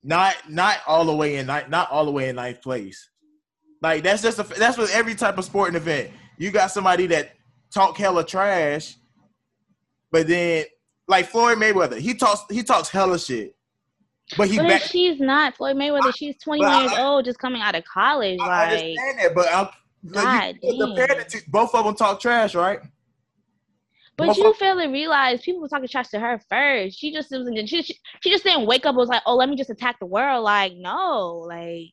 [0.04, 3.10] not not all the way in ninth, not all the way in ninth place.
[3.82, 6.12] Like that's just a that's with every type of sporting event.
[6.38, 7.34] You got somebody that
[7.74, 8.96] talk hella trash,
[10.12, 10.66] but then
[11.08, 13.56] like Floyd Mayweather, he talks he talks hella shit.
[14.36, 14.82] But he's But back.
[14.82, 16.14] she's not Floyd Mayweather.
[16.16, 18.40] She's 21 but I- years old, just coming out of college.
[18.42, 19.68] I Like, understand that, but I'm,
[20.04, 22.80] like, you, God the two, both of them talk trash, right?
[24.18, 27.00] but both you of- fail to realize people were talking trash to her first.
[27.00, 27.70] She just wasn't.
[27.70, 28.90] She, she, she just didn't wake up.
[28.90, 30.44] and Was like, oh, let me just attack the world.
[30.44, 31.92] Like, no, like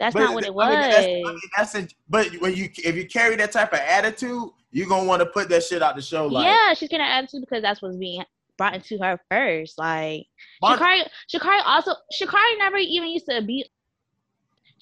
[0.00, 0.68] that's But not what it I was.
[0.68, 3.78] mean, that's, I mean, that's in, but when you if you carry that type of
[3.80, 6.26] attitude, you're gonna want to put that shit out the show.
[6.26, 8.22] Like, yeah, she's getting an attitude because that's what's being
[8.56, 9.78] brought into her first.
[9.78, 10.26] Like,
[10.60, 11.02] Mon- Sha'Carri,
[11.32, 13.68] Sha'Carri also, Sha'Carri never even used to be.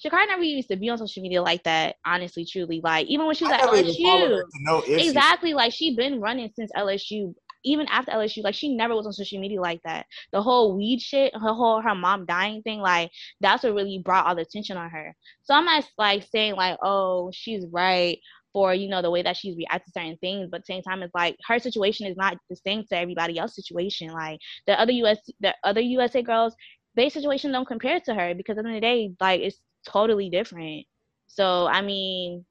[0.03, 1.95] Sha'Carri never used to be on social media like that.
[2.05, 4.63] Honestly, truly, like even when she was I at never even followed her LSU, to
[4.63, 5.53] know if she- exactly.
[5.53, 7.33] Like she been running since LSU.
[7.63, 10.05] Even after LSU, like she never was on social media like that.
[10.31, 14.25] The whole weed shit, her whole her mom dying thing, like that's what really brought
[14.27, 15.15] all the attention on her.
[15.41, 18.19] So I'm not like saying like, oh, she's right
[18.57, 20.81] for you know the way that she's reacting to certain things, but at the same
[20.81, 24.07] time, it's like her situation is not the same to everybody else's situation.
[24.07, 26.55] Like the other US, the other USA girls,
[26.95, 29.59] their situation don't compare to her because at the end of the day, like it's
[29.87, 30.87] totally different.
[31.27, 32.43] So I mean,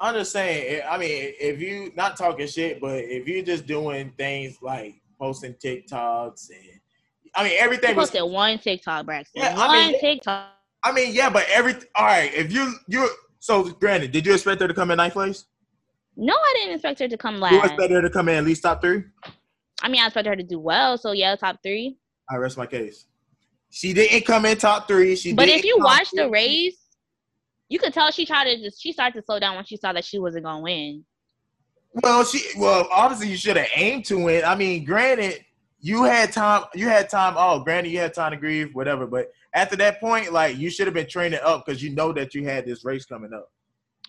[0.00, 0.80] I'm just saying.
[0.80, 4.96] Eh, I mean, if you not talking shit, but if you're just doing things like
[5.20, 6.80] posting TikToks and
[7.36, 9.40] I mean everything posted one TikTok, Braxton.
[9.40, 10.48] Yeah, I one mean- TikTok.
[10.82, 12.34] I mean, yeah, but every all right.
[12.34, 13.08] If you you
[13.40, 15.46] so granted, did you expect her to come in ninth place?
[16.16, 17.52] No, I didn't expect her to come last.
[17.52, 19.02] You expect her to come in at least top three?
[19.82, 20.98] I mean, I expected her to do well.
[20.98, 21.96] So yeah, top three.
[22.28, 23.06] I rest my case.
[23.70, 25.16] She didn't come in top three.
[25.16, 26.76] She But if you watch the race,
[27.68, 29.92] you could tell she tried to just she started to slow down when she saw
[29.92, 31.04] that she wasn't gonna win.
[32.02, 34.44] Well, she well, obviously you should have aimed to win.
[34.44, 35.44] I mean, granted,
[35.80, 36.64] you had time.
[36.74, 37.34] You had time.
[37.36, 39.06] Oh, granted, you had time to grieve, whatever.
[39.06, 42.34] But after that point, like you should have been training up because you know that
[42.34, 43.50] you had this race coming up.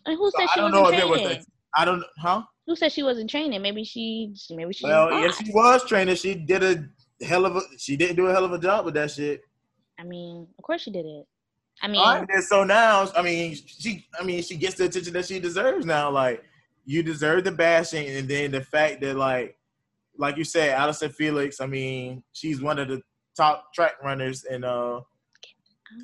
[0.06, 1.22] And who So said I she don't wasn't know if it was.
[1.22, 1.46] training?
[1.76, 2.00] A, I don't.
[2.00, 2.42] Know, huh?
[2.68, 3.62] Who said she wasn't training?
[3.62, 7.56] Maybe she maybe she Well, was if she was training, she did a hell of
[7.56, 7.62] a.
[7.78, 9.42] She didn't do a hell of a job with that shit.
[10.00, 11.26] I mean, of course she did it.
[11.84, 15.26] I mean, right, so now, I mean, she, I mean, she gets the attention that
[15.26, 16.12] she deserves now.
[16.12, 16.44] Like,
[16.86, 19.58] you deserve the bashing, and then the fact that, like,
[20.18, 21.62] like you said, Allyson Felix.
[21.62, 23.02] I mean, she's one of the
[23.36, 25.00] top track runners in uh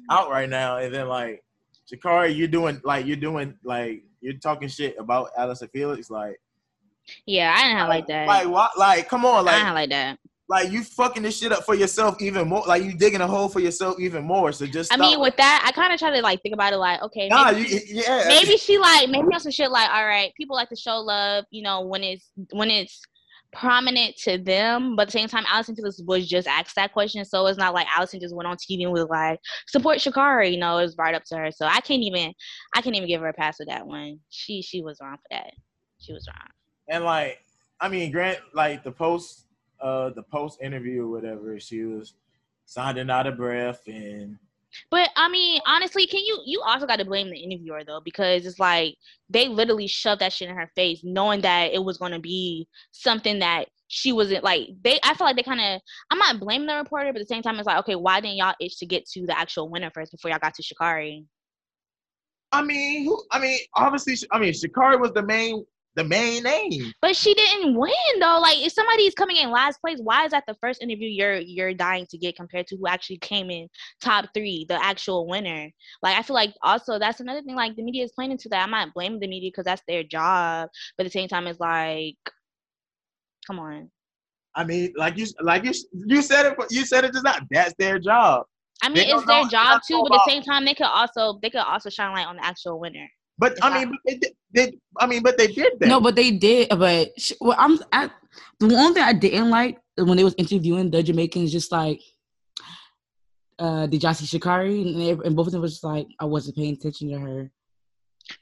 [0.09, 1.43] out right now, and then like,
[1.91, 6.37] Sha'Carri, you're doing like you're doing like you're talking shit about Allyson Felix, like,
[7.25, 8.27] yeah, I didn't like that.
[8.27, 8.77] like what?
[8.77, 10.19] Like, come on, like I didn't like that.
[10.49, 12.63] like you fucking this shit up for yourself even more.
[12.67, 14.51] Like, you digging a hole for yourself even more.
[14.51, 16.77] So just, I mean, with that, I kind of try to like think about it
[16.77, 20.05] like, okay, nah, maybe, you, yeah, maybe she like maybe on some shit like, all
[20.05, 23.01] right, people like to show love, you know, when it's when it's
[23.59, 27.25] prominent to them, but at the same time, Allyson Felix was just asked that question,
[27.25, 30.59] so it's not like Allyson just went on TV and was like, support Sha'Carri, you
[30.59, 31.51] know, it was right up to her.
[31.51, 32.33] So I can't even,
[32.75, 34.19] I can't even give her a pass with that one.
[34.29, 35.51] She she was wrong for that.
[35.99, 36.47] She was wrong.
[36.89, 37.39] and like
[37.79, 39.45] I mean, Grant, like the post,
[39.81, 42.13] uh, the post interview or whatever, she was
[42.65, 44.37] sounding out of breath, and
[44.91, 48.45] But I mean, honestly, can you you also got to blame the interviewer though because
[48.45, 48.95] it's like
[49.29, 53.39] they literally shoved that shit in her face, knowing that it was gonna be something
[53.39, 54.69] that she wasn't like.
[54.83, 55.81] They, I feel like they kind of.
[56.11, 58.37] I'm not blaming the reporter, but at the same time, it's like, okay, why didn't
[58.37, 61.25] y'all itch to get to the actual winner first before y'all got to Sha'Carri?
[62.51, 63.21] I mean, who?
[63.31, 65.65] I mean, obviously, I mean, Sha'Carri was the main,
[65.97, 66.93] the main name.
[67.01, 68.39] But she didn't win though.
[68.39, 71.73] Like, if somebody's coming in last place, why is that the first interview you're you're
[71.73, 73.67] dying to get compared to who actually came in
[73.99, 75.69] top three, the actual winner?
[76.03, 77.55] Like, I feel like also that's another thing.
[77.55, 78.63] Like, the media is playing into that.
[78.63, 81.59] I'm not blaming the media because that's their job, but at the same time, it's
[81.59, 82.15] like,
[83.45, 83.89] come on.
[84.55, 85.73] I mean, like you, like you,
[86.05, 86.57] you said it.
[86.69, 87.43] You said it just not.
[87.49, 88.45] That's their job.
[88.83, 91.39] I mean, it's their know- job too, but at the same time, they could also
[91.41, 93.07] they could also shine light on the actual winner.
[93.37, 95.87] But It's I mean, but they, did- they, I mean, but they did that.
[95.87, 96.69] No, but they did.
[96.69, 98.09] But sh- well, I'm I,
[98.59, 102.01] the one thing I didn't like when they was interviewing the Jamaicans, just like,
[103.59, 104.81] uh, did y'all see Sha'Carri?
[104.81, 107.51] And, they, and both of them was just like, I wasn't paying attention to her.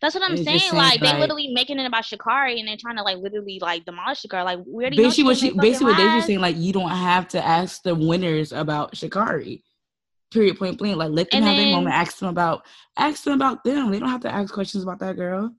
[0.01, 0.59] That's what I'm saying.
[0.59, 3.85] saying, Like, they literally making it about Sha'Carri and they're trying to like literally like
[3.85, 4.45] demolish Sha'Carri.
[4.45, 6.25] Like, we already know Basically, what she she was basically what they were last.
[6.27, 9.61] saying, like, you don't have to ask the winners about Sha'Carri.
[10.35, 10.59] Period.
[10.59, 10.97] Point blank.
[10.97, 11.95] Like, let them And have their moment.
[11.95, 12.65] Ask them about
[12.97, 13.89] ask them about them.
[13.89, 15.55] They don't have to ask questions about that girl.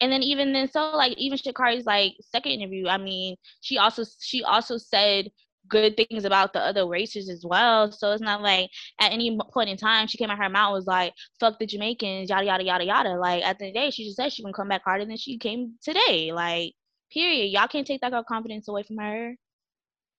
[0.00, 4.04] and then even then so like even Sha'Carri's like second interview, I mean, she also
[4.20, 5.32] she also said
[5.66, 7.90] good things about the other racers as well.
[7.90, 10.86] So it's not like at any point in time she came out her mouth was
[10.86, 13.18] like, fuck the Jamaicans, yada yada yada yada.
[13.18, 15.06] Like at the end of the day, she just said she gonna come back harder
[15.06, 16.30] than she came today.
[16.32, 16.74] Like,
[17.12, 17.46] period.
[17.46, 19.34] Y'all can't take that girl confidence away from her.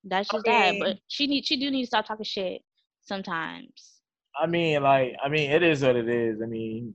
[0.03, 0.75] That's just that.
[0.79, 2.61] But she need she do need to stop talking shit
[3.05, 3.93] sometimes.
[4.39, 6.41] I mean, like, I mean, it is what it is.
[6.41, 6.93] I mean,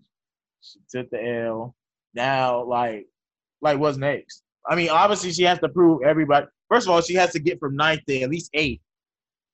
[0.61, 1.75] she took the L.
[2.15, 3.07] Now, like,
[3.63, 4.43] like, what's next?
[4.69, 6.47] I mean, obviously, she has to prove everybody.
[6.69, 8.81] First of all, she has to get from ninth to at least eight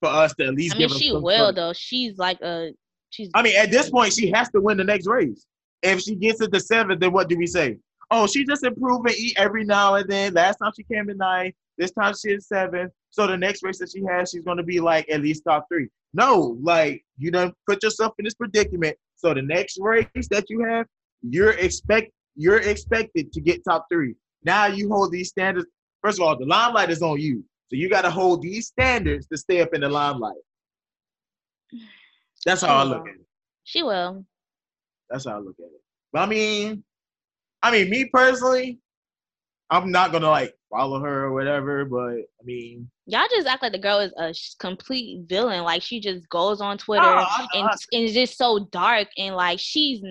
[0.01, 0.97] for us to at least I mean, give.
[0.97, 1.73] she will though.
[1.73, 2.73] She's like a
[3.11, 3.31] she's.
[3.35, 5.47] I mean, at this point, she has to win the next race.
[5.83, 7.79] If she gets it to seventh, then what do we say?
[8.11, 10.35] Oh, she just improving every now and then.
[10.35, 11.55] Last time she came in ninth.
[11.79, 12.93] This time she's seventh.
[13.17, 15.67] So the next race that she has, she's going to be like at least top
[15.73, 15.89] three.
[16.13, 18.95] No, like you done put yourself in this predicament.
[19.15, 20.85] So the next race that you have,
[21.23, 24.17] you're expect you're expected to get top three.
[24.45, 25.67] Now you hold these standards.
[26.03, 29.27] First of all, the limelight is on you, so you got to hold these standards
[29.29, 30.37] to stay up in the limelight.
[32.45, 33.27] That's how I look at it.
[33.65, 34.27] She will.
[35.09, 35.83] That's how I look at it.
[36.13, 36.85] But I mean,
[37.63, 38.79] I mean, me personally,
[39.71, 41.85] I'm not gonna like follow her or whatever.
[41.85, 45.63] But I mean, Y'all just act like the girl is a complete villain.
[45.63, 47.79] Like she just goes on Twitter oh, I'm and, not.
[47.93, 50.03] and it's just so dark and like she's.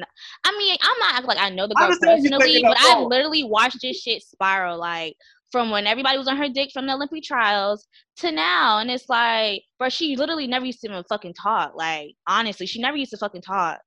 [0.46, 3.80] I mean, I'm not acting like I know the girl personally, but I've literally watched
[3.82, 5.16] this shit spiral like
[5.52, 9.10] from when everybody was on her dick from the Olympic trials to now, and it's
[9.10, 11.74] like, bro, she literally never used to even fucking talk.
[11.76, 13.80] Like honestly, she never used to fucking talk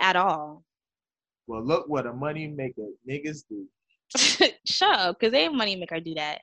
[0.00, 0.64] at all.
[1.46, 3.66] well, look what a money maker niggas do.
[4.66, 6.40] Shut up, cause they money make her do that.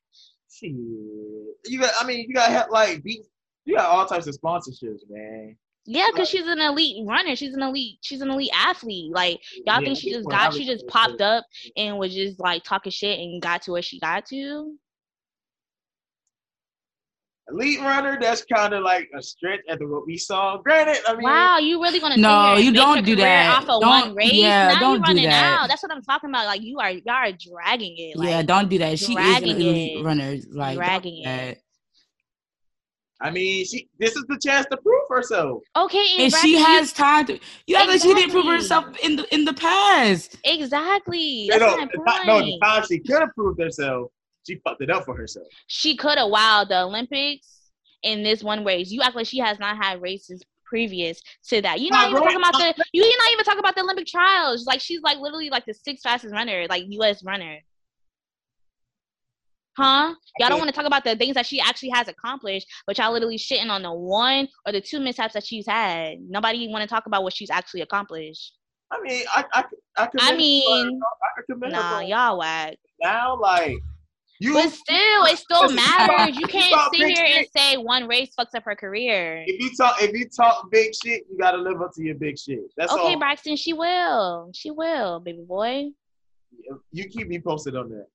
[0.51, 1.91] Shit, you got.
[1.99, 3.23] I mean, you got have, like be,
[3.65, 5.55] you got all types of sponsorships, man.
[5.85, 7.35] Yeah, because she's an elite runner.
[7.35, 7.97] She's an elite.
[8.01, 9.11] She's an elite athlete.
[9.13, 10.53] Like y'all Yeah, think she just got?
[10.53, 11.45] She just popped up
[11.77, 14.75] and was just like talking shit and got to where she got to.
[17.51, 20.57] Elite runner, that's kind of like a stretch after what we saw.
[20.57, 23.49] Granted, I mean, Wow, you really gonna No, sit here and you don't do that.
[23.57, 24.33] off of Don't- one race?
[24.33, 25.59] yeah, now don't you do running that.
[25.61, 25.67] out.
[25.69, 26.45] That's what I'm talking about.
[26.45, 28.17] Like you are, y'all are dragging it.
[28.17, 28.99] Like, yeah, don't do that.
[28.99, 30.03] She is an dragging elite it.
[30.03, 30.35] runner.
[30.51, 31.43] Like Dragging do that.
[31.49, 31.61] it.
[33.21, 33.89] I mean, she.
[33.99, 35.61] This is the chance to prove herself.
[35.75, 37.37] Okay, and, And she has time to.
[37.67, 40.37] You act like she didn't prove herself in the in the past.
[40.45, 41.19] exactly.
[41.19, 42.27] You That's know, my the point.
[42.27, 44.09] no, the time she could have proved herself,
[44.49, 45.47] she fucked it up for herself.
[45.67, 47.71] she could have wowed the Olympics
[48.03, 48.89] in this one race.
[48.91, 51.81] You act like she has not had races previous to that.
[51.81, 54.65] You're not even talking about the you not even talk about the Olympic trials.
[54.65, 57.59] Like she's like literally like the sixth fastest runner, like US runner.
[59.77, 60.13] Huh?
[60.39, 63.13] Y'all don't want to talk about the things that she actually has accomplished, but y'all
[63.13, 66.17] literally shitting on the one or the two mishaps that she's had.
[66.27, 68.55] Nobody want to talk about what she's actually accomplished.
[68.91, 69.63] I mean, I, I,
[69.97, 70.09] I.
[70.19, 72.75] I mean, I her, Nah, y'all whack.
[73.01, 73.77] now, like
[74.39, 74.53] you.
[74.53, 76.37] But still, it still Listen, you talk- matters.
[76.37, 79.43] You can't sit here and say one race fucks up her career.
[79.45, 82.37] if you talk, if you talk big shit, you gotta live up to your big
[82.39, 82.59] shit.
[82.77, 83.19] That's Okay, all.
[83.19, 84.51] Braxton, she will.
[84.53, 85.89] She will, baby boy.
[86.91, 88.07] You keep me posted on that.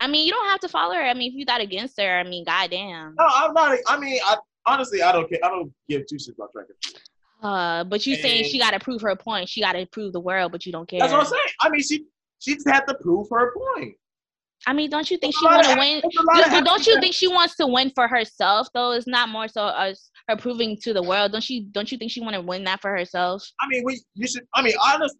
[0.00, 1.02] I mean, you don't have to follow her.
[1.02, 3.14] I mean, if you got against her, I mean, goddamn.
[3.18, 3.78] No, I'm not.
[3.86, 5.38] I mean, I honestly, I don't care.
[5.42, 7.00] I don't give two shits about track and.
[7.42, 9.48] Uh, but you saying she got to prove her point.
[9.50, 10.98] She got to prove the world, but you don't care.
[11.00, 11.42] That's what I'm saying.
[11.60, 12.04] I mean, she
[12.38, 13.96] she just had to prove her point.
[14.66, 16.00] I mean, don't you think she want to win?
[16.02, 18.68] there's a lot But of but don't you think she wants to win for herself
[18.74, 18.92] though?
[18.92, 21.32] It's not more so as her proving to the world.
[21.32, 21.60] Don't she?
[21.72, 23.46] Don't you think she want to win that for herself?
[23.60, 24.46] I mean, we you should.
[24.54, 25.16] I mean, honest.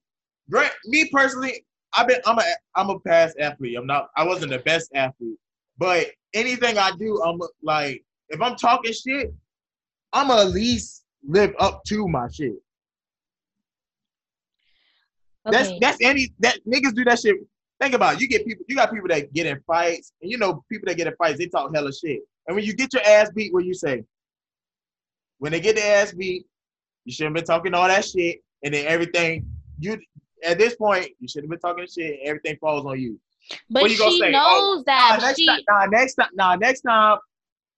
[0.87, 2.21] Me personally, I've been.
[2.27, 2.45] I'm a.
[2.75, 3.77] I'm a past athlete.
[3.79, 4.09] I'm not.
[4.17, 5.39] I wasn't the best athlete,
[5.79, 9.33] but anything I do, I'm like, if I'm talking shit,
[10.13, 12.53] I'm at least live up to my shit.
[15.47, 17.37] That's that's any that niggas do that shit.
[17.85, 18.23] Think about it.
[18.23, 18.65] You get people.
[18.67, 21.39] You got people that get in fights, and you know people that get in fights.
[21.39, 22.23] They talk hella shit.
[22.47, 24.05] And when you get your ass beat, what you say?
[25.37, 26.47] When they get their ass beat,
[27.05, 29.47] you shouldn't been talking all that shit, and then everything
[29.79, 30.01] you
[30.43, 32.21] at this point you should have been talking shit.
[32.21, 33.21] And everything falls on you.
[33.69, 34.29] But what you gonna she say?
[34.29, 35.19] Oh, knows Oh, that.
[35.21, 37.19] Nah, next she, time, nah, next time, nah, next time,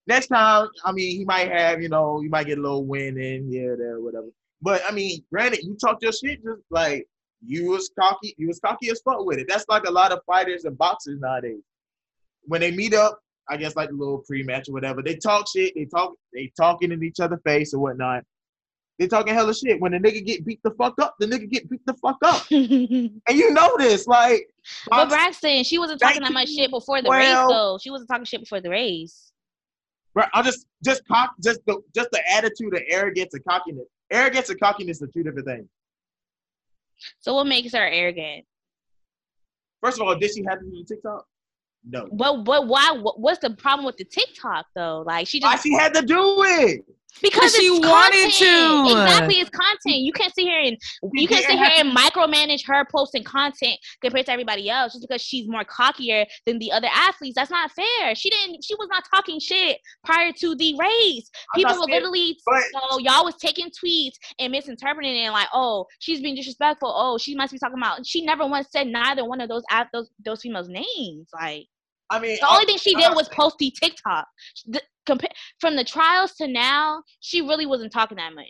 [0.07, 0.69] next time.
[0.85, 3.77] I mean, he might have, you know, you might get a little win in here,
[3.77, 4.29] there, whatever.
[4.63, 7.09] But I mean, granted, you talk your shit just like
[7.47, 8.35] you was cocky.
[8.39, 9.47] You was cocky as fuck with it.
[9.49, 11.63] That's like a lot of fighters and boxers nowadays.
[12.43, 15.75] When they meet up, I guess like a little pre-match or whatever, they talk shit.
[15.75, 18.25] They talk, they talking in each other face or whatnot.
[18.99, 19.81] They talking hella shit.
[19.81, 22.47] When the nigga get beat the fuck up, the nigga get beat the fuck up,
[22.51, 24.49] and you know this, like.
[24.89, 27.79] but Braxton, she wasn't talking that much shit before the race, Well- though.
[27.79, 29.33] She wasn't talking shit before the race.
[30.15, 33.85] Bro, I'm just just cock just the just the attitude of arrogance and cockiness.
[34.11, 35.69] Arrogance and cockiness are two different things.
[37.21, 38.45] So what makes her arrogant?
[39.83, 41.27] First of all, did she have to do the TikTok?
[41.89, 42.09] No.
[42.11, 42.93] But but why?
[42.93, 45.05] What, what's the problem with the TikTok though?
[45.07, 46.85] Like she Why just she had to do it?
[47.23, 48.35] Because she it's wanted content.
[48.35, 49.03] to.
[49.03, 49.99] Exactly, it's content.
[50.01, 50.77] You can't sit here and
[51.15, 55.07] you can't sit didn't here and micromanage her posting content compared to everybody else just
[55.09, 57.35] because she's more cockier than the other athletes.
[57.37, 58.15] That's not fair.
[58.15, 58.63] She didn't.
[58.65, 61.31] She was not talking shit prior to the race.
[61.55, 66.21] People were literally but- so y'all was taking tweets and misinterpreting it like, oh, she's
[66.21, 66.93] being disrespectful.
[66.95, 68.07] Oh, she must be talking about.
[68.07, 71.29] She never once said neither one of those ath- those those females' names.
[71.33, 71.67] Like
[72.11, 74.27] I mean, the only thing she did was post the TikTok.
[74.67, 78.47] The, compa- from the trials to now, she really wasn't talking that much.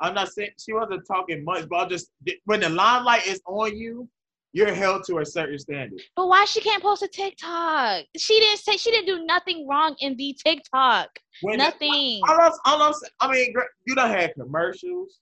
[0.00, 2.10] I'm not saying she wasn't talking much, but I'll just
[2.44, 4.08] when the limelight is on you,
[4.52, 6.00] you're held to a certain standard.
[6.14, 8.04] But why she can't post a TikTok?
[8.16, 11.08] She didn't say she didn't do nothing wrong in the TikTok.
[11.42, 12.20] When Nothing.
[12.28, 13.54] all I'm, all I'm, I mean,
[13.86, 15.20] you don't have commercials.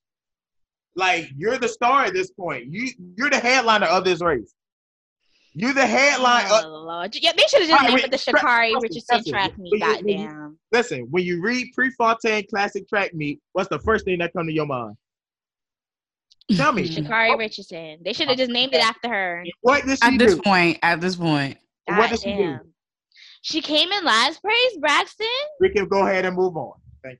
[0.96, 2.66] Like you're the star at this point.
[2.66, 4.54] You you're the headliner of this race.
[5.56, 6.46] You're the headline.
[6.46, 7.14] Uh, oh, of- Lord.
[7.14, 9.52] Yeah, they should have just Alright, named wait, it the Sha'Carri listen, Richardson listen, track
[9.56, 9.72] when meet.
[9.72, 10.58] you- you- Goddamn.
[10.72, 14.52] listen, when you read Prefontaine Classic Track Meet, what's the first thing that come to
[14.52, 14.96] your mind?
[16.56, 17.98] Tell me, Sha'Carri Richardson.
[18.04, 19.44] They should have just named it after her.
[19.62, 20.42] what did she At this do?
[20.42, 22.42] point, at this point, What did she do?
[22.42, 22.60] Goddamn.
[23.42, 25.26] She came in last praise, Braxton.
[25.60, 26.72] We can go ahead and move on.
[27.02, 27.18] Thank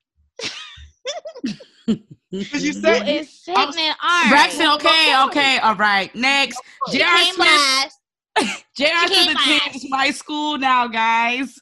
[1.87, 1.97] you.
[2.31, 4.27] Because you Who said is sick, I'm- All right.
[4.29, 4.67] Braxton.
[4.73, 6.13] Okay, okay, all right.
[6.17, 6.61] Next,
[6.91, 7.17] She J.R.
[7.33, 7.39] Smith.
[7.47, 7.99] last.
[8.77, 9.09] J.R.
[9.09, 9.67] She Smith came last.
[9.67, 11.55] attends my school now, guys.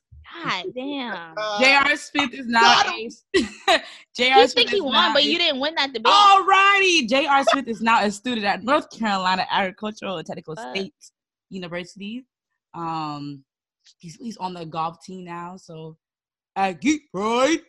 [0.45, 1.35] God damn.
[1.37, 1.97] Uh, J.R.
[1.97, 2.95] Smith is not God.
[2.97, 3.83] a
[4.17, 4.41] J.R.
[4.41, 6.13] You Smith think he won, now but you didn't win that debate.
[6.13, 7.45] Alrighty, J.R.
[7.45, 10.75] Smith is now a student at North Carolina Agricultural and Technical Fuck.
[10.75, 10.95] State
[11.51, 12.25] University.
[12.75, 13.45] Um,
[13.99, 15.97] he's he's on the golf team now, so
[16.57, 17.61] Aggie pride.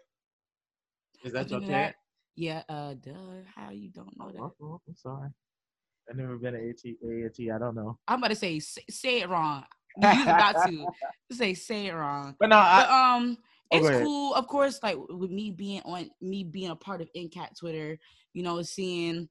[1.23, 1.95] Is that your Other than tag?
[2.35, 3.13] Yeah, uh, duh.
[3.55, 4.41] How you don't know that?
[4.41, 5.29] Oh, oh, I'm sorry.
[6.09, 7.55] I've never been an AT, AT.
[7.55, 7.97] I don't know.
[8.07, 9.63] I'm about to say say, say it wrong.
[10.01, 10.87] You got to
[11.31, 12.35] say say it wrong.
[12.39, 13.37] But no, But um,
[13.73, 14.05] Oh, it's go ahead.
[14.05, 14.33] cool.
[14.35, 17.97] Of course, like with me being on me being a part of NCAT Twitter,
[18.33, 19.27] you know, seeing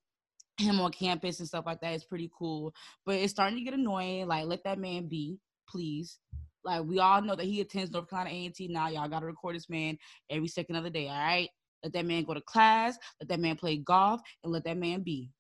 [0.59, 2.75] him on campus and stuff like that is pretty cool.
[3.07, 4.27] But it's starting to get annoying.
[4.27, 6.19] Like, let that man be, please.
[6.65, 8.89] Like, we all know that he attends North Carolina A&T now.
[8.89, 9.97] Y'all gotta record this man
[10.31, 11.09] every second of the day.
[11.09, 11.49] All right.
[11.85, 12.97] Let that man go to class.
[13.21, 15.31] Let that man play golf, and let that man be.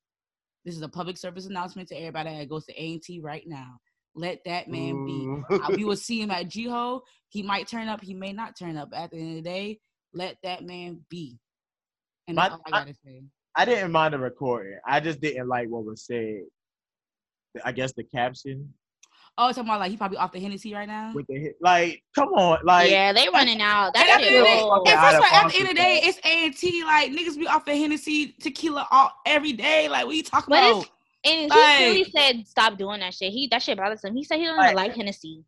[0.64, 3.78] This is a public service announcement to everybody that goes to A&T right now.
[4.14, 5.42] Let that man be.
[5.76, 7.02] We will see him at GHOE.
[7.28, 8.02] He might turn up.
[8.02, 8.90] He may not turn up.
[8.94, 9.80] At the end of the day,
[10.12, 11.38] let that man be.
[12.28, 13.22] And that's My- all I gotta say.
[13.54, 14.78] I didn't mind the recording.
[14.86, 16.42] I just didn't like what was said.
[17.64, 18.72] I guess the caption
[19.39, 21.12] Oh, talking about like he probably off the Hennessy right now.
[21.14, 21.53] with the.
[21.61, 22.91] Like, come on, like.
[22.91, 23.87] yeah, they running out.
[23.87, 25.59] And That at the end of the day- and first of of all, at the
[25.59, 26.85] end of the day, it's A and T.
[26.85, 29.89] Like niggas be off the Hennessy tequila all every day.
[29.89, 30.87] Like what you talking But about?
[31.24, 33.33] and Like- he clearly said stop doing that shit.
[33.33, 34.14] He that shit bothers him.
[34.14, 35.45] He said he don't Like- even like Hennessy.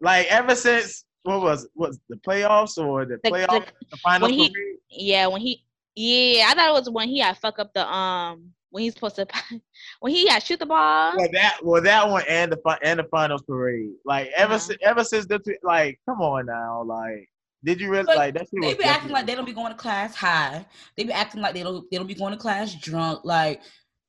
[0.00, 4.28] like ever since what was was the playoffs or the, The- playoff the- the, final
[4.28, 4.54] when he-
[4.90, 5.64] Yeah, when he
[5.96, 9.16] yeah, I thought it was when he had fuck up the um when he's supposed
[9.16, 9.26] to
[10.00, 11.16] when he had shoot the ball.
[11.16, 13.90] Well, that well that one and the and the finals parade.
[14.04, 14.58] Like ever Uh-huh.
[14.58, 17.28] since ever since the like come on now like
[17.64, 18.46] did you really But like that?
[18.52, 20.64] They was be acting like they don't be going to class high.
[20.96, 23.24] They be acting like they don't they don't be going to class drunk.
[23.24, 23.62] Like,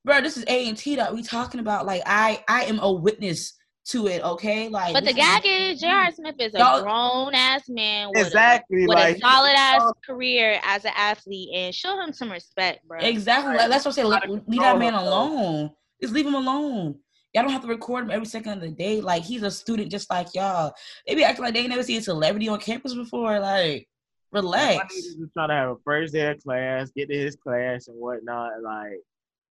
[0.06, 1.86] bro, this is A and T that we talking about.
[1.88, 3.54] Like, I I am a witness
[3.92, 4.24] to it.
[4.24, 4.94] Okay, like.
[4.94, 6.12] But the this gag is J.R.
[6.12, 10.60] Smith is a grown ass man with, exactly a, with like a solid ass career
[10.64, 13.00] as an athlete and show him some respect, bro.
[13.00, 13.56] Exactly.
[13.56, 14.08] Like, that's what I'm saying.
[14.08, 15.72] Like, leave that man alone.
[16.02, 16.96] Just leave him alone.
[17.34, 19.02] Y'all don't have to record him every second of the day.
[19.02, 20.74] Like he's a student just like y'all.
[21.06, 23.40] They be acting like they never seen a celebrity on campus before.
[23.40, 23.88] Like,
[24.32, 24.96] relax.
[24.96, 27.98] niggas is trying to have a first day of class, get to his class and
[27.98, 28.64] whatnot.
[28.64, 29.02] Like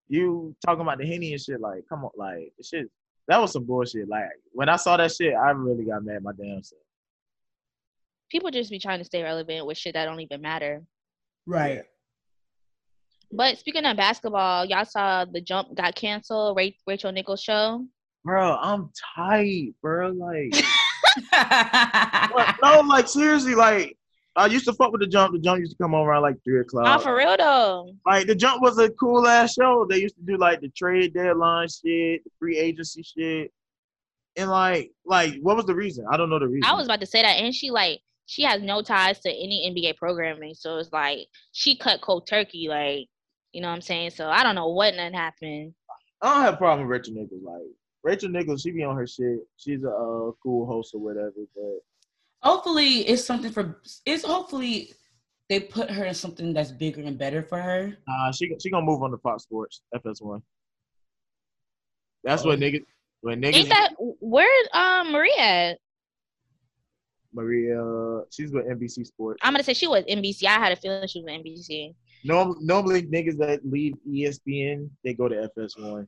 [0.07, 1.59] you talking about the henny and shit.
[1.59, 2.89] Like come on, like the shit.
[3.27, 4.07] That was some bullshit.
[4.07, 6.81] Like when I saw that shit, I really got mad at my damn self.
[8.29, 10.83] People just be trying to stay relevant with shit that don't even matter.
[11.45, 11.83] Right.
[13.31, 16.57] But speaking of basketball, y'all saw the jump got canceled.
[16.57, 17.85] Ra- Rachel Nichols show.
[18.23, 20.09] Bro, I'm tight, bro.
[20.09, 20.55] Like
[22.31, 22.55] What?
[22.63, 23.97] no, like seriously, like
[24.37, 25.33] I used to fuck with the jump.
[25.33, 26.85] The jump used to come on around like three o'clock.
[26.85, 27.93] Nah, for real though.
[28.05, 29.85] Like the jump was a cool ass show.
[29.89, 33.51] They used to do like the trade deadline shit, the free agency shit,
[34.35, 36.05] and like, like what was the reason?
[36.11, 36.69] I don't know the reason.
[36.69, 39.71] I was about to say that, and she like she has no ties to any
[39.71, 41.19] NBA programming, so it's like
[41.53, 43.07] she cut cold turkey, like
[43.53, 44.09] you know what I'm saying.
[44.11, 45.73] So I don't know what none happened.
[46.21, 47.41] I don't have a problem with Rachel Nichols.
[47.43, 47.61] Like
[48.03, 49.39] Rachel Nichols, she be on her shit.
[49.57, 51.33] She's a uh, cool host or whatever.
[51.55, 51.79] But
[52.45, 54.93] hopefully it's something for it's hopefully
[55.49, 57.97] they put her in something that's bigger and better for her.
[58.07, 60.41] uh, she she gonna move on to Fox Sports FS1.
[62.23, 62.83] That's what niggas
[63.21, 65.77] when niggas Ain't that where um Maria at?
[67.33, 68.21] Maria.
[68.31, 69.39] She's with NBC Sports.
[69.43, 70.45] I'm gonna say she was NBC.
[70.45, 71.93] I had a feeling she was NBC.
[72.23, 76.07] Norm- normally, niggas that leave ESPN, they go to FS1.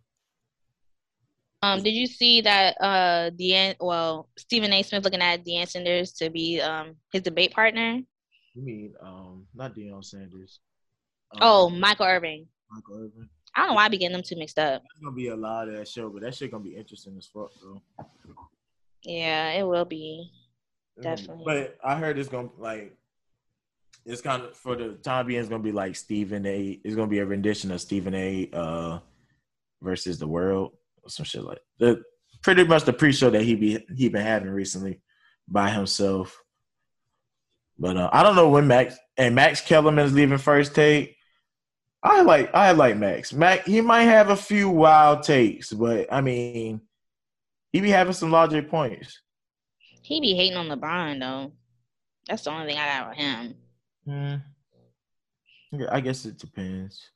[1.63, 4.83] Um, did you see that uh Deanne well Stephen A.
[4.83, 7.99] Smith looking at Deion Sanders to be um his debate partner?
[8.53, 10.59] You mean um not Deion Sanders?
[11.31, 12.45] Um, Oh, Michael Irvin.
[12.71, 13.29] Michael Irvin.
[13.55, 14.83] I don't know why I be getting them two mixed up.
[14.83, 17.25] There's gonna be a lot of that show, but that shit gonna be interesting as
[17.25, 17.81] fuck, though.
[19.03, 20.31] Yeah, it will be.
[21.01, 21.43] Definitely.
[21.45, 22.95] But I heard it's gonna like
[24.05, 26.79] it's kind of for the time being it's gonna be like Stephen A.
[26.83, 28.49] It's gonna be a rendition of Stephen A.
[28.53, 28.99] uh
[29.81, 30.71] versus the world or
[31.09, 32.03] some shit like the
[32.41, 35.01] pretty much the pre-show that he be he been having recently
[35.47, 36.41] by himself.
[37.79, 41.15] But uh, I don't know when Max and Max Kellerman is leaving first take.
[42.03, 43.33] I like I like Max.
[43.33, 46.81] Max he might have a few wild takes, but I mean
[47.71, 49.21] he be having some logic points.
[50.01, 51.51] He be hating on LeBron though.
[52.27, 53.55] That's the only thing I got with him.
[54.07, 54.41] Mm.
[55.71, 57.09] Yeah, I guess it depends.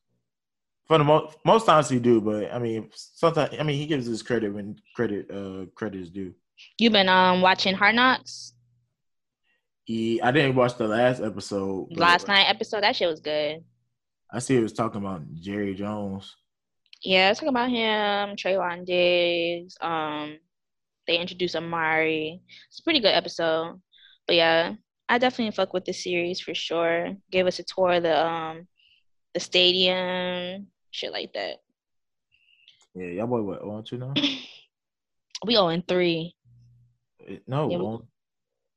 [0.91, 4.05] For the most most times he do, but I mean sometimes I mean he gives
[4.05, 6.33] his credit when credit uh credit is due.
[6.77, 8.53] You've been um watching Hard Knocks
[9.85, 11.97] He I didn't watch the last episode.
[11.97, 12.83] last night episode?
[12.83, 13.63] That shit was good.
[14.31, 16.35] I see it was talking about Jerry Jones.
[17.03, 19.77] Yeah, it's talking about him, Trevon Diggs.
[19.81, 20.39] Um,
[21.07, 22.41] they introduced Amari.
[22.69, 23.81] It's a pretty good episode.
[24.27, 24.75] But yeah,
[25.09, 27.15] I definitely fuck with the series for sure.
[27.31, 28.67] Gave us a tour of the um
[29.33, 31.61] the stadium, shit like that.
[32.93, 34.13] Yeah, y'all boy what on two now?
[35.43, 36.35] We on three.
[37.19, 38.07] It- no, Yeah, we- on,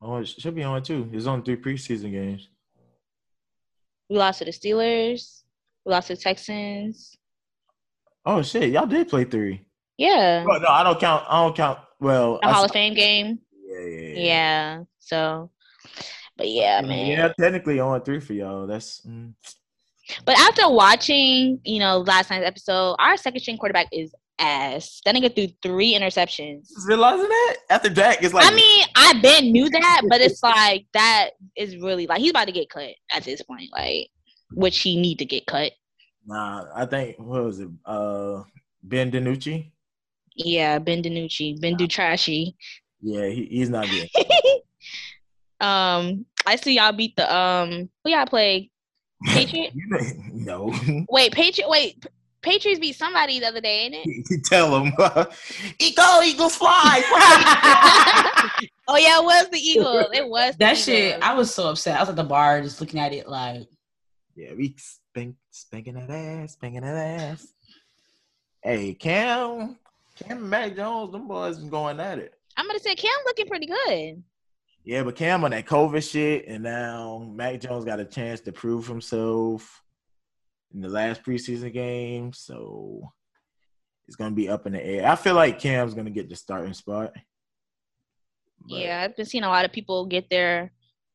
[0.00, 1.10] oh, it should be on two.
[1.12, 2.48] It's on three preseason games.
[4.08, 5.42] We lost to the Steelers.
[5.84, 7.18] We lost to the Texans.
[8.24, 9.66] Oh shit, y'all did play three.
[9.98, 11.24] Yeah, Oh, no, I don't count.
[11.28, 11.78] I don't count.
[12.00, 13.38] Well, the I Hall of Fame game.
[13.62, 14.20] Yeah, yeah, yeah.
[14.24, 14.82] Yeah.
[15.00, 15.50] So,
[16.36, 17.06] but yeah, man.
[17.06, 18.66] Yeah, technically on three for y'all.
[18.66, 19.34] That's mm,
[20.24, 25.00] But after watching, you know, last night's episode, our second string quarterback is ass.
[25.04, 26.68] That nigga threw three interceptions.
[26.86, 30.86] Realizing that after Dak, it's like I mean, I been knew that, but it's like
[30.94, 34.08] that is really like he's about to get cut at this point, like
[34.52, 35.72] which he need to get cut.
[36.26, 36.64] nah.
[36.74, 37.68] I think what was it?
[37.84, 38.42] Uh,
[38.82, 39.70] Ben DiNucci.
[40.36, 42.56] Yeah, Ben DiNucci, Ben do trashy.
[43.00, 44.08] Yeah, he, he's not good.
[45.66, 48.70] um, I see y'all beat the um who y'all play?
[49.26, 49.72] Patriot?
[50.32, 50.74] No,
[51.08, 51.68] Wait, Patriot.
[51.70, 52.04] Wait,
[52.42, 54.44] Patriots beat somebody the other day, ain't it?
[54.44, 54.92] tell them,
[55.78, 57.02] Eagle, Eagles fly.
[58.86, 60.06] Oh yeah, it was the Eagles.
[60.12, 61.22] It was the That shit, Eagles.
[61.22, 61.96] I was so upset.
[61.96, 63.66] I was at the bar just looking at it like,
[64.36, 67.46] yeah, we spank, spanking that ass, spanking that ass.
[68.62, 69.78] Hey, Cam,
[70.16, 72.34] Cam and Mac Jones, them boys been going at it.
[72.56, 74.22] I'm gonna say Cam looking pretty good.
[74.84, 78.52] Yeah, but Cam on that COVID shit, and now Mac Jones got a chance to
[78.52, 79.82] prove himself
[80.74, 83.10] in the last preseason game, so
[84.06, 85.08] it's gonna be up in the air.
[85.10, 87.12] I feel like Cam's gonna get the starting spot.
[88.68, 90.70] But- Yeah, I've been seeing a lot of people get their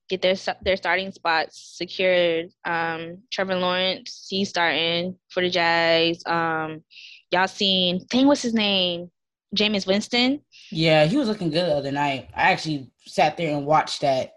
[0.09, 2.49] get their their starting spots secured.
[2.65, 6.24] Um, Trevor Lawrence, he's starting for the Jags.
[6.26, 6.84] Um,
[7.30, 8.26] y'all seen thing?
[8.26, 9.11] What's his name?
[9.55, 10.41] Jameis Winston.
[10.72, 12.30] Yeah, he was looking good the other night.
[12.36, 14.36] I actually sat there and watched that.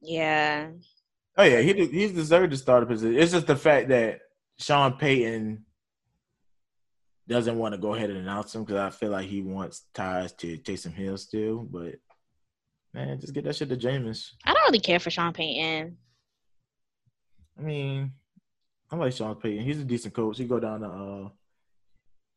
[0.00, 0.68] Yeah,
[1.38, 3.18] Oh yeah, he de- he's deserved to start a position.
[3.18, 4.20] It's just the fact that
[4.58, 5.64] Sean Payton
[7.28, 10.32] doesn't want to go ahead and announce him because I feel like he wants ties
[10.34, 11.58] to Taysom Hill still.
[11.58, 11.96] But
[12.94, 14.30] man, just get that shit to Jameis.
[14.44, 15.98] I don't really care for Sean Payton.
[17.58, 18.12] I mean,
[18.90, 19.64] I like Sean Payton.
[19.64, 20.38] He's a decent coach.
[20.38, 21.28] He go down to uh,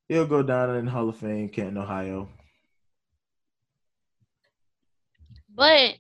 [0.09, 2.27] he'll go down in the Hall of Fame, Canton, Ohio.
[5.59, 5.95] But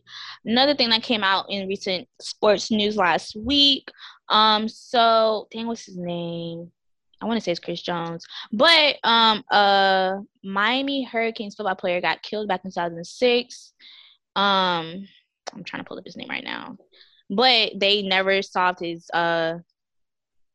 [0.45, 3.91] another thing that came out in recent sports news last week,
[4.29, 6.71] um, so dang, what's his name?
[7.21, 9.43] I want to say it's Chris Jones, but um,
[10.41, 13.73] Miami Hurricanes football player got killed back in 2006.
[14.37, 15.05] Um,
[15.53, 16.77] I'm trying to pull up his name right now,
[17.29, 19.55] but they never solved his uh,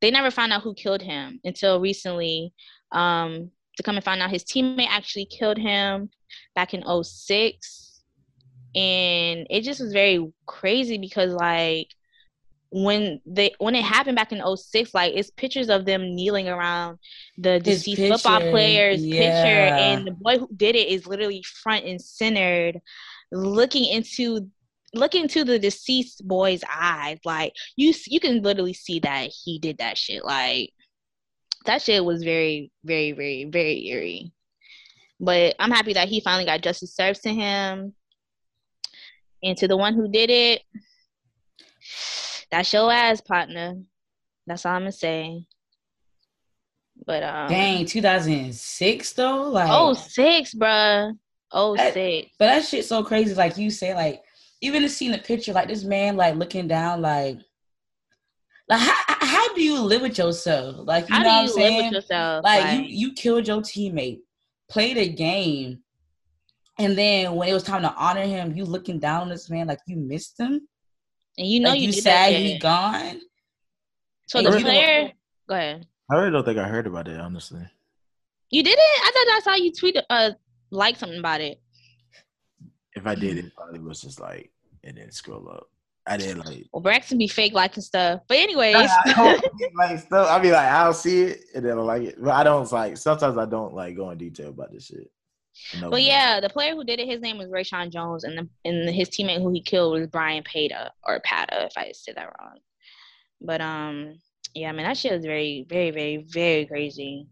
[0.00, 2.55] they never found out who killed him until recently.
[2.90, 6.09] Um, to come and find out his teammate actually killed him
[6.55, 7.84] back in 06
[8.75, 11.89] and it just was very crazy because like
[12.70, 16.99] when they when it happened back in 06 like it's pictures of them kneeling around
[17.39, 19.22] the deceased football player's picture.
[19.22, 22.81] and the boy who did it is literally front and centered
[23.31, 24.51] looking into
[24.93, 27.18] looking into the deceased boy's eyes.
[27.25, 30.25] Like you you can literally see that he did that shit.
[30.25, 30.70] Like
[31.66, 34.33] that shit was very very very very eerie.
[35.20, 37.95] But i'm happy that he finally got justice served to him
[39.45, 40.62] And to the one who did it,
[42.51, 43.76] that's your ass, partner.
[44.47, 45.45] That's all I'm gonna say.
[47.07, 49.42] But um, Dang, 2006 though.
[49.51, 51.12] Like, oh six, bruh.
[51.53, 52.30] Oh six.
[52.38, 53.34] but that shit's so crazy.
[53.34, 54.22] Like you say, like
[54.61, 57.38] even to see the picture, like this man, like looking down, like,
[58.68, 60.76] like how, how do you live with yourself?
[60.78, 61.84] Like you How know what I'm live saying?
[61.84, 62.45] with yourself?
[62.45, 64.20] like you you killed your teammate,
[64.70, 65.80] played a game,
[66.79, 69.66] and then when it was time to honor him, you looking down on this man
[69.68, 70.61] like you missed him.
[71.39, 73.20] and you know like you, you did that sad he gone.
[74.27, 75.12] So and the you don't- player,
[75.49, 75.87] go ahead.
[76.11, 77.62] I really don't think I heard about it, honestly.
[78.51, 78.79] You did it?
[78.79, 80.31] I thought I saw you tweet uh
[80.70, 81.61] like something about it.
[82.95, 84.51] If I did, it probably was just like,
[84.85, 85.68] and then scroll up.
[86.07, 88.20] I didn't like, Well, Braxton be fake liking stuff.
[88.29, 90.29] But anyways, I don't like stuff.
[90.29, 92.97] I be like, I'll see it and then I like it, but I don't like.
[92.99, 95.11] Sometimes I don't like go in detail about this shit.
[95.80, 98.48] No, but yeah, the player who did it, his name was Rashaun Jones, and the
[98.64, 102.32] and his teammate who he killed was Bryan Pata or Pata, if I said that
[102.40, 102.59] wrong.
[103.40, 104.18] But um,
[104.55, 107.26] yeah, I mean that shit was very, very, very, very crazy.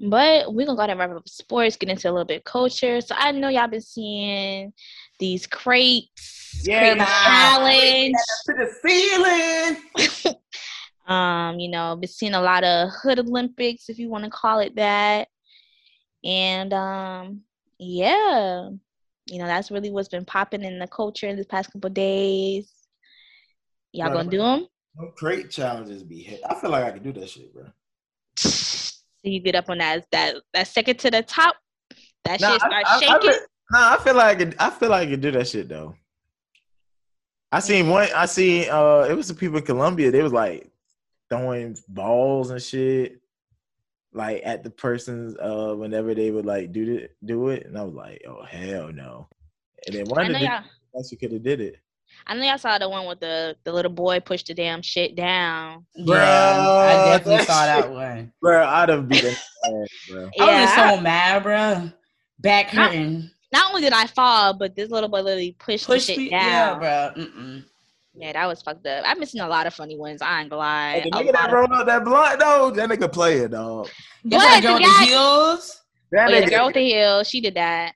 [0.00, 2.44] But we're gonna go ahead and wrap up sports, get into a little bit of
[2.44, 3.00] culture.
[3.00, 4.72] So I know y'all been seeing
[5.20, 8.14] these crates, Yeah, crate challenge.
[8.46, 10.34] to the ceiling.
[11.06, 14.60] Um, you know, been seeing a lot of hood Olympics, if you want to call
[14.60, 15.28] it that.
[16.24, 17.40] And um,
[17.78, 18.68] yeah,
[19.26, 22.70] you know, that's really what's been popping in the culture in the past couple days.
[23.92, 24.66] Y'all gonna do them?
[24.96, 26.40] Them crate challenges be hit.
[26.48, 27.64] I feel like I can do that shit, bro.
[29.24, 31.56] So you get up on that that that second to the top,
[32.24, 33.30] that Nah, shit I- start I- I shaking.
[33.30, 35.66] feel- Nah, I feel like I could, I feel like I could do that shit
[35.70, 35.94] though.
[37.50, 38.08] I seen one.
[38.14, 40.10] I seen uh, it was the people in Colombia.
[40.10, 40.70] They was like
[41.30, 43.20] throwing balls and shit,
[44.14, 47.82] like at the person's uh whenever they would like do it, do it, and I
[47.82, 49.28] was like, oh hell no.
[49.86, 51.18] And then I one know of the y'all.
[51.20, 51.76] could have did it.
[52.26, 55.14] I know y'all saw the one with the the little boy pushed the damn shit
[55.16, 55.84] down.
[55.94, 58.32] Yeah, I definitely that saw that one.
[58.40, 60.20] Bro, I'd have beat that ass, bro.
[60.22, 60.90] I was just Yeah.
[60.96, 61.90] so mad, bro.
[62.38, 63.30] Back Not- hurting.
[63.52, 66.30] Not only did I fall, but this little boy literally pushed Push the shit me,
[66.30, 66.82] down.
[66.82, 67.24] yeah, bro.
[67.24, 67.64] Mm-mm.
[68.16, 69.04] Yeah, that was fucked up.
[69.06, 70.22] I've missing a lot of funny ones.
[70.22, 70.92] I ain't gonna lie.
[71.00, 73.88] Hey, the nigga that of- rolled up that blunt though, that nigga player dog.
[74.24, 74.50] That's What?
[74.50, 75.80] that girl The with the guy- heels.
[76.12, 77.94] That Oh, yeah, the girl with the heel, she did that.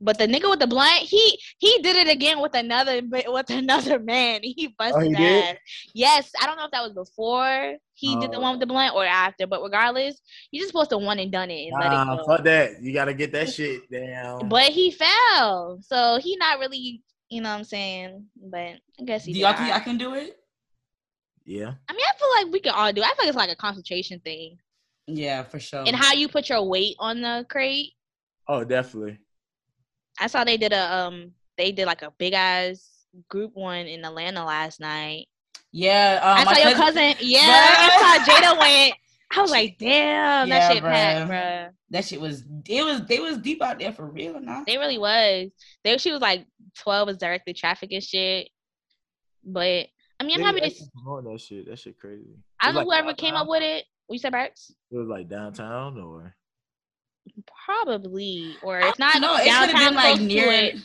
[0.00, 3.98] But the nigga with the blunt, he he did it again with another with another
[4.00, 4.40] man.
[4.44, 5.58] Oh, he busted Oh, he did?
[5.94, 8.40] Yes, I don't know if that was before he did the oh.
[8.40, 10.20] one with the blunt or after, but regardless,
[10.50, 12.24] you just supposed to one and done it and let it nah, go.
[12.26, 12.80] fuck that.
[12.82, 14.48] You gotta get that shit down.
[14.48, 17.02] But he fell, so he not really,
[17.32, 18.26] you know what I'm saying.
[18.36, 19.32] But I guess he.
[19.32, 19.84] Do y'all think I alright.
[19.84, 20.38] can do it?
[21.44, 23.00] yeah, I mean, I feel like we can all do.
[23.00, 23.04] it.
[23.04, 24.58] I feel like it's like a concentration thing,
[25.06, 25.84] Yeah, for sure.
[25.86, 27.90] and how you put your weight on the crate.
[28.48, 29.18] oh definitely.
[30.20, 32.88] I saw they did a um they did like a big ass
[33.28, 35.26] group one in Atlanta last night.
[35.72, 37.14] yeah, um, I saw your cousin.
[37.20, 38.94] Yeah, I saw Jada went.
[39.34, 40.90] I was like, damn, Yeah, that shit bruh.
[40.90, 41.70] packed, bruh.
[41.90, 44.62] That shit was it was they was deep out there for real, nah.
[44.66, 45.50] They really was.
[45.84, 46.46] They she was like
[46.78, 48.48] twelve was directly traffic and shit.
[49.44, 49.86] But
[50.20, 50.66] I mean, I'm Nigga happy to.
[50.66, 51.66] actually promoting that shit.
[51.68, 52.36] That shit crazy.
[52.60, 53.84] I don't know like whoever came up with it.
[54.06, 54.70] What you said, Berks?
[54.90, 56.34] It was like downtown or
[57.64, 60.76] Probably, or I if not, don't it should downtown have been like near it.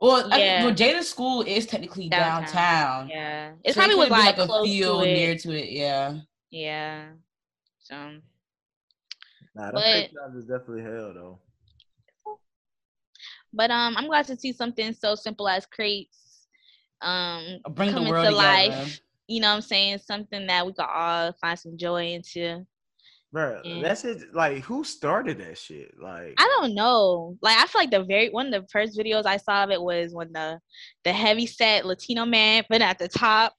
[0.00, 0.56] Well, I Yeah.
[0.56, 2.44] mean, well, Jada's school is technically Downtown.
[2.44, 3.08] downtown.
[3.10, 5.14] Yeah, it So probably was could've like, a close field to it.
[5.14, 5.70] near to it.
[5.70, 6.18] Yeah.
[6.50, 7.04] Yeah.
[7.84, 7.94] So,
[9.54, 9.70] nah.
[9.70, 11.38] That But- fake jobs is definitely hell though.
[13.52, 16.46] but um, I'm glad to see something so simple as crates
[17.02, 18.70] um Bring the coming world to together.
[18.72, 19.00] life.
[19.28, 19.98] You know what I'm saying?
[19.98, 22.66] Something that we could all find some joy into.
[23.32, 23.82] Bro, Yeah.
[23.82, 24.32] that's it.
[24.34, 25.92] Like, who started that shit?
[26.00, 27.36] Like, I don't know.
[27.42, 29.80] Like I feel like the very one of the first videos I saw of it
[29.82, 30.60] was when the
[31.04, 33.54] the heavy set Latino man put at the top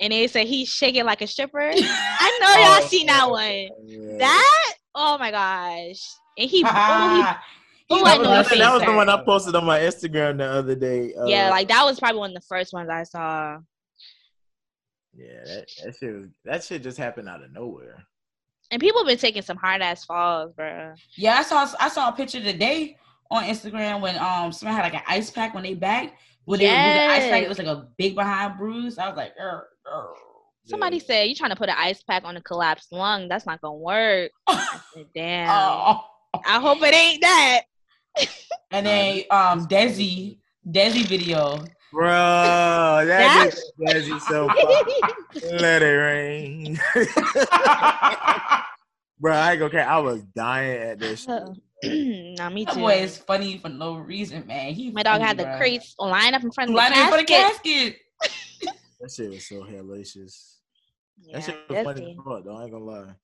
[0.00, 1.58] and they said he's shaking like a stripper.
[1.74, 3.68] I know y'all Oh, seen that one.
[3.86, 4.18] yeah.
[4.18, 6.00] That oh my gosh.
[6.38, 7.34] And he, oh,
[7.88, 9.78] He That I was, know I the that was the one I posted on my
[9.80, 11.14] Instagram the other day.
[11.14, 13.58] Uh, yeah, like that was probably one of the first ones I saw.
[15.14, 18.04] yeah, that, that shit was that shit just happened out of nowhere.
[18.70, 20.94] And people have been taking some hard ass falls, bro.
[21.16, 22.96] Yeah, I saw I saw a picture today
[23.30, 26.18] on Instagram when um someone had like an ice pack when they back.
[26.46, 28.98] When they removed the ice pack, it was like a big behind bruise.
[28.98, 30.06] I was like, er, er.
[30.64, 31.02] Somebody Yeah.
[31.06, 33.28] said you trying to put an ice pack on a collapsed lung.
[33.28, 34.30] That's not gonna work.
[34.48, 35.50] I said, Damn.
[35.50, 36.04] Oh.
[36.46, 37.60] I hope it ain't that.
[38.72, 40.38] And then um Desi,
[40.68, 41.62] Desi video.
[41.92, 44.48] Bro, that That's- Desi so
[45.32, 46.80] fucking let it rain.
[49.20, 49.88] Bro, I ain't gonna care.
[49.88, 51.42] I was dying at this shit.
[52.38, 52.80] nah, me That too.
[52.80, 54.72] boy is funny for no reason, man.
[54.72, 55.58] He My dog funny, had the bruh.
[55.58, 57.96] crates lined up in front of Line the up for the casket.
[58.22, 58.76] casket.
[58.98, 60.54] That shit was so hellacious.
[61.18, 62.10] Yeah, that shit was funny it.
[62.18, 62.56] as fuck, though.
[62.56, 63.14] I ain't gonna lie.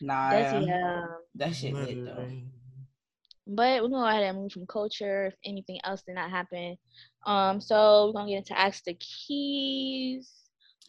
[0.00, 1.04] Nah, That's yeah.
[1.34, 2.28] that shit lit though.
[3.46, 6.78] But we're gonna go ahead and move from culture if anything else did not happen.
[7.26, 10.30] Um, so we're gonna get into Ask the Keys.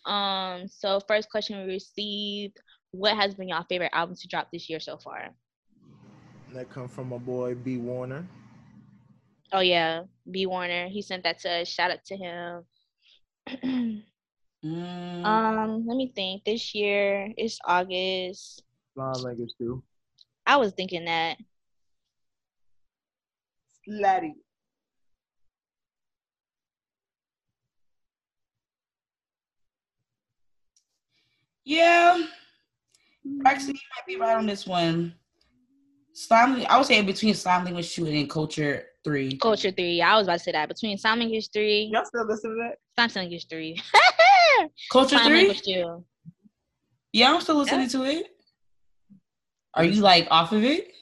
[0.06, 2.58] Um, so first question we received,
[2.92, 5.30] what has been your favorite album to drop this year so far?
[6.54, 8.28] That come from my boy B Warner.
[9.52, 10.88] Oh yeah, B Warner.
[10.88, 11.68] He sent that to us.
[11.68, 14.04] Shout out to him.
[14.66, 16.46] Mm, um, let me think.
[16.46, 18.64] This year it's August.
[18.94, 19.84] Slime Language 2.
[20.46, 21.38] I was thinking that.
[23.86, 24.32] Slutty.
[31.66, 32.26] Yeah.
[33.46, 35.14] Actually, you might be right on this one.
[36.14, 39.38] Slime, I would say between Slime Language 2 and then Culture 3.
[39.38, 40.02] Culture three.
[40.02, 40.70] I was about to say that.
[40.70, 42.56] Between Sound Language three, Y'all still listen to
[42.96, 43.10] that?
[43.12, 43.82] Sound Language three.
[44.92, 45.36] Culture Sign 3?
[45.36, 46.06] Language two.
[47.12, 48.28] Yeah, I'm still listening to it.
[49.74, 50.94] Are you like off of it?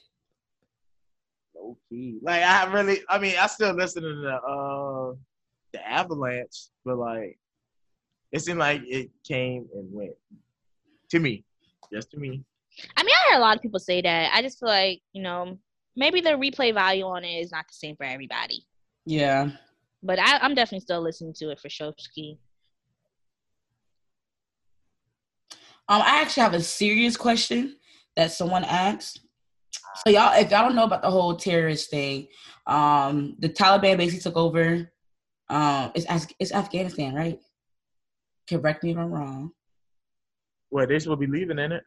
[1.54, 2.18] Low key.
[2.22, 5.14] Like I really, I mean, I still listen to the uh
[5.72, 7.38] the Avalanche, but like
[8.32, 10.12] it seemed like it came and went.
[11.10, 11.44] To me,
[11.92, 12.42] just to me.
[12.96, 14.32] I mean, I heard a lot of people say that.
[14.34, 15.58] I just feel like, you know,
[15.96, 18.64] maybe the replay value on it is not the same for everybody.
[19.04, 19.50] Yeah.
[20.02, 22.38] But I, I'm definitely still listening to it for Shopski.
[25.88, 27.76] Um, I actually have a serious question
[28.16, 29.20] that someone asked.
[30.06, 32.28] So y'all, if y'all don't know about the whole terrorist thing,
[32.66, 34.90] um, the Taliban basically took over.
[35.48, 37.38] Um, it's Af- it's Afghanistan, right?
[38.48, 39.52] Correct me if I'm wrong.
[40.70, 41.84] Well, they will be leaving in it.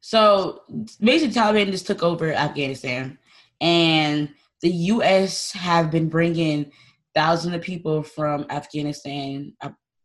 [0.00, 0.62] So
[1.00, 3.18] basically, Taliban just took over Afghanistan,
[3.60, 4.32] and
[4.62, 5.52] the U.S.
[5.52, 6.70] have been bringing
[7.14, 9.52] thousands of people from Afghanistan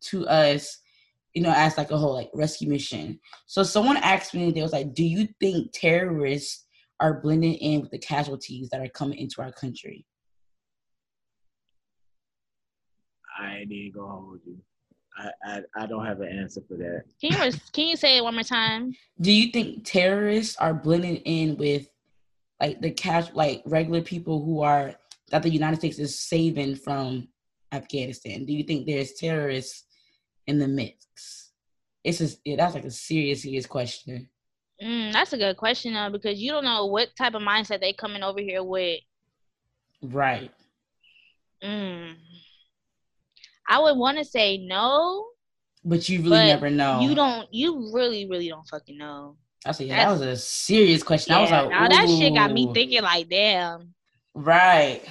[0.05, 0.79] to us,
[1.33, 3.19] you know, as like a whole like rescue mission.
[3.45, 6.65] So someone asked me, they was like, "Do you think terrorists
[6.99, 10.05] are blending in with the casualties that are coming into our country?"
[13.39, 14.57] I ain't even gonna hold you.
[15.17, 17.03] I, I I don't have an answer for that.
[17.21, 18.93] Can you can you say it one more time?
[19.21, 21.87] Do you think terrorists are blending in with
[22.59, 24.95] like the cash, like regular people who are
[25.29, 27.27] that the United States is saving from
[27.71, 28.45] Afghanistan?
[28.45, 29.85] Do you think there's terrorists
[30.47, 31.51] in the mix?
[32.03, 34.29] It's just yeah, that's like a serious, serious question.
[34.83, 37.93] Mm, that's a good question though, because you don't know what type of mindset they
[37.93, 38.99] coming over here with.
[40.01, 40.51] Right.
[41.63, 42.15] Mm.
[43.67, 45.25] I would want to say no,
[45.85, 47.01] But you really But never know.
[47.01, 47.47] you don't.
[47.53, 49.37] You really, really don't fucking know.
[49.65, 51.33] I said, yeah, that was a serious question.
[51.33, 53.93] I was like, now that shit got me thinking like, damn.
[54.33, 55.01] Right.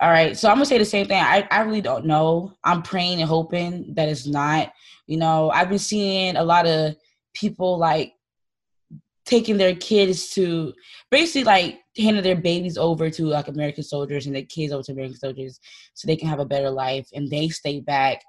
[0.00, 0.36] All right.
[0.36, 1.22] So I'm gonna say the same thing.
[1.22, 2.54] I, I really don't know.
[2.64, 4.72] I'm praying and hoping that it's not.
[5.06, 6.94] You know, I've been seeing a lot of
[7.34, 8.12] people like
[9.26, 10.72] taking their kids to
[11.10, 14.92] basically like handing their babies over to like American soldiers and their kids over to
[14.92, 15.58] American soldiers
[15.94, 18.22] so they can have a better life and they stay back.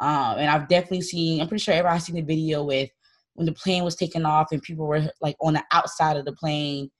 [0.00, 2.90] Um, and I've definitely seen, I'm pretty sure everybody's seen the video with
[3.34, 6.32] when the plane was taking off and people were like on the outside of the
[6.32, 6.90] plane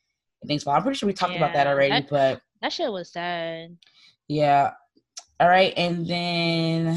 [0.42, 0.66] and things.
[0.66, 3.12] Well, I'm pretty sure we talked about that Yeah, already, that- but That shit was
[3.12, 3.76] sad.
[4.26, 4.72] yeah.
[5.40, 5.72] All right.
[5.76, 6.96] And then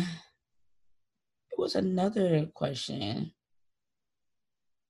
[1.51, 3.32] it was another question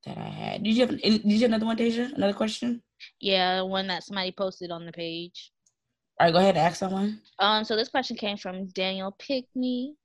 [0.05, 0.63] that I had.
[0.63, 2.09] Did you have did you have another one, Deja?
[2.15, 2.81] Another question?
[3.19, 5.51] Yeah, one that somebody posted on the page.
[6.19, 7.21] All right, go ahead and ask someone.
[7.39, 9.95] Um, so this question came from Daniel Pickney.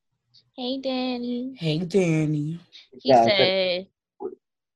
[0.56, 1.54] Hey, Danny.
[1.58, 2.58] Hey Danny.
[3.02, 3.86] He said,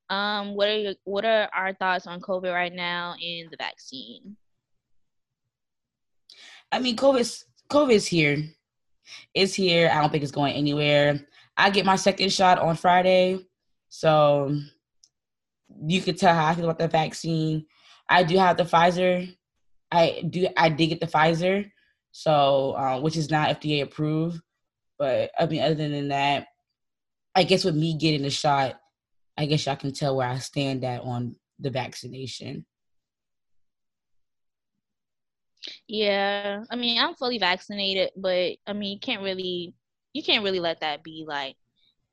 [0.09, 4.35] um, what are your what are our thoughts on COVID right now and the vaccine?
[6.71, 8.43] I mean COVID's COVID's here.
[9.33, 9.89] It's here.
[9.91, 11.19] I don't think it's going anywhere.
[11.57, 13.39] I get my second shot on Friday.
[13.89, 14.55] So
[15.85, 17.65] you could tell how I feel about the vaccine.
[18.11, 19.33] I do have the Pfizer.
[19.89, 21.71] I do I did get the Pfizer,
[22.11, 24.41] so uh, which is not FDA approved.
[24.99, 26.47] But I mean, other than that,
[27.33, 28.79] I guess with me getting the shot,
[29.37, 32.65] I guess y'all can tell where I stand at on the vaccination.
[35.87, 39.73] Yeah, I mean, I'm fully vaccinated, but I mean, you can't really,
[40.13, 41.55] you can't really let that be like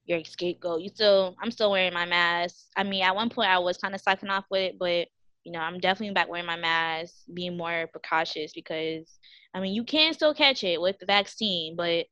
[0.04, 0.80] your scapegoat.
[0.80, 2.56] You still, I'm still wearing my mask.
[2.76, 5.08] I mean, at one point I was kind of slacking off with it, but
[5.44, 9.18] you know, I'm definitely back wearing my mask, being more precautious because
[9.54, 12.06] I mean, you can still catch it with the vaccine, but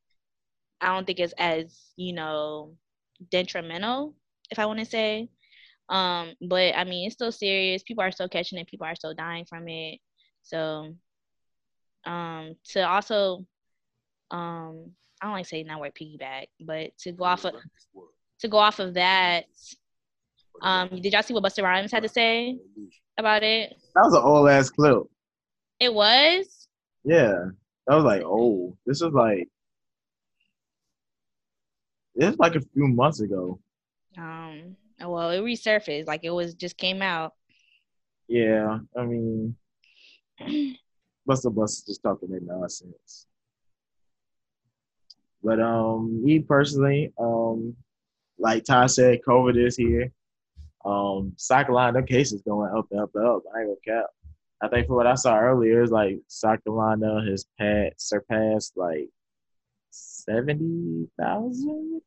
[0.81, 2.75] I don't think it's as you know
[3.31, 4.15] detrimental,
[4.51, 5.29] if I want to say.
[5.89, 7.83] Um, but I mean, it's still serious.
[7.83, 8.69] People are still catching it.
[8.69, 10.01] People are still dying from it.
[10.43, 10.95] So,
[12.05, 13.47] um, to also,
[14.31, 17.55] um, I don't like saying that word piggyback, but to go off of
[18.41, 19.45] to go off of that,
[20.63, 22.57] um, did y'all see what Busta Rhymes had to say
[23.19, 23.75] about it?
[23.95, 25.03] That was an old ass clip.
[25.81, 26.69] It was.
[27.05, 27.35] Yeah,
[27.87, 28.77] that was like old.
[28.87, 29.49] This was like
[32.15, 33.61] this was like a few months ago.
[34.17, 34.77] Um.
[34.99, 36.07] Well, it resurfaced.
[36.07, 37.35] Like it was just came out.
[38.29, 39.57] Yeah, I mean,
[41.29, 43.27] Busta Bus just talking that nonsense.
[45.43, 47.77] But um, me personally, um,
[48.39, 50.11] like Ty said, COVID is here.
[50.87, 53.43] Um, South Carolina cases going up and up and up.
[53.55, 54.07] I ain't gonna cap.
[54.63, 59.09] I think for what I saw earlier, it's like South has pat surpassed like
[59.91, 62.01] seventy thousand,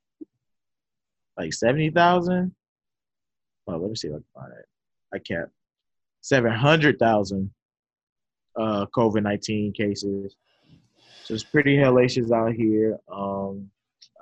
[1.38, 2.56] like seventy thousand.
[3.68, 4.66] Oh, let me see if I can find it.
[5.14, 5.50] I can't.
[6.22, 7.52] Seven hundred thousand
[8.56, 10.36] uh, COVID nineteen cases.
[11.24, 12.98] So it's pretty hellacious out here.
[13.12, 13.70] Um,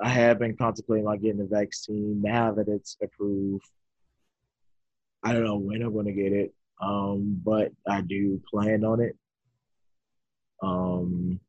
[0.02, 3.66] I have been contemplating on getting the vaccine now that it's approved.
[5.24, 9.02] I don't know when I'm going to get it, um, but I do plan on
[9.02, 9.18] it.
[10.62, 11.40] Um,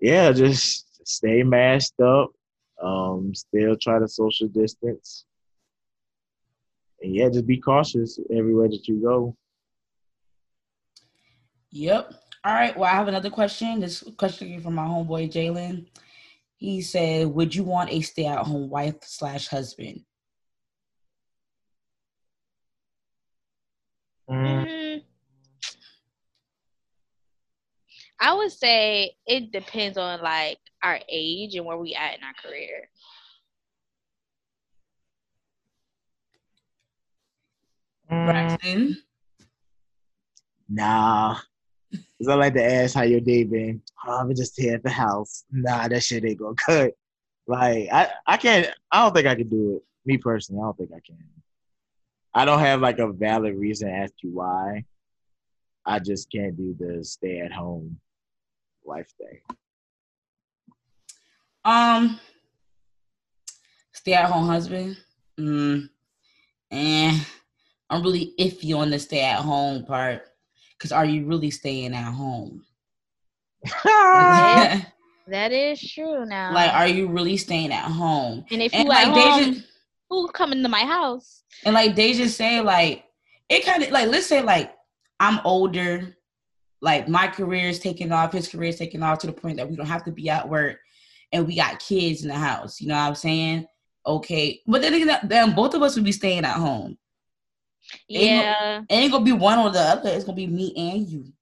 [0.00, 2.30] yeah, just stay masked up.
[2.82, 5.24] Um, still try to social distance.
[7.00, 9.36] And yeah, just be cautious everywhere that you go.
[11.70, 12.14] Yep.
[12.44, 12.76] All right.
[12.76, 13.80] Well, I have another question.
[13.80, 15.86] This question came from my homeboy Jalen.
[16.56, 20.04] He said, "Would you want a stay-at-home wife slash husband?"
[24.32, 25.02] Mm, Mm,
[28.20, 32.34] I would say it depends on like our age and where we at in our
[32.34, 32.88] career.
[38.10, 38.96] mm, Braxton.
[40.68, 41.38] nah.
[42.18, 43.82] Cause I like to ask how your day been.
[44.06, 45.44] Oh, I'm just here at the house.
[45.50, 46.92] Nah, that shit ain't gonna cut.
[47.46, 48.68] Like I, I can't.
[48.92, 49.82] I don't think I can do it.
[50.06, 51.18] Me personally, I don't think I can.
[52.34, 54.84] I don't have like a valid reason as to why.
[55.84, 57.98] I just can't do the stay at home
[58.84, 59.40] life thing.
[61.64, 62.18] Um,
[63.92, 64.96] stay-at-home husband.
[65.38, 65.88] Mm,
[66.72, 67.18] eh,
[67.90, 70.22] I'm really iffy on the stay-at-home part.
[70.78, 72.64] Cause are you really staying at home?
[75.28, 76.52] That is true now.
[76.52, 78.44] like, are you really staying at home?
[78.50, 79.64] and if and you like at Deja- home,
[80.12, 81.42] who coming to my house?
[81.64, 83.04] And like Deja say, like
[83.48, 84.74] it kind of like let's say like
[85.18, 86.16] I'm older,
[86.80, 89.68] like my career is taking off, his career is taking off to the point that
[89.68, 90.78] we don't have to be at work,
[91.32, 92.80] and we got kids in the house.
[92.80, 93.66] You know what I'm saying?
[94.04, 96.98] Okay, but then again, then both of us would be staying at home.
[98.10, 100.10] Ain't Yeah, It ain't gonna be one or the other.
[100.10, 101.32] It's gonna be me and you.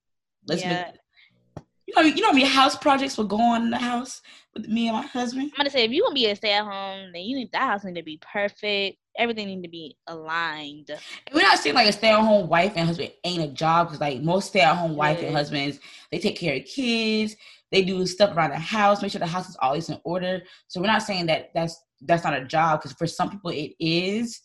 [0.47, 0.85] Let's Yeah.
[0.87, 1.65] make.
[1.87, 4.23] You know, you know how many house projects will go on in the house
[4.55, 5.51] with me and my husband.
[5.53, 7.63] I'm gonna say if you gonna be a stay at home, then you need that
[7.63, 8.99] house need to be perfect.
[9.17, 10.91] Everything need to be aligned.
[10.91, 14.23] And we're not saying like a stay-at-home wife and husband ain't a job because like
[14.23, 15.79] most stay-at-home wife and husbands,
[16.11, 17.37] they take care of kids,
[17.71, 20.43] they do stuff around the house, make sure the house is always in order.
[20.69, 23.73] So we're not saying that that's that's not a job because for some people it
[23.79, 24.41] is.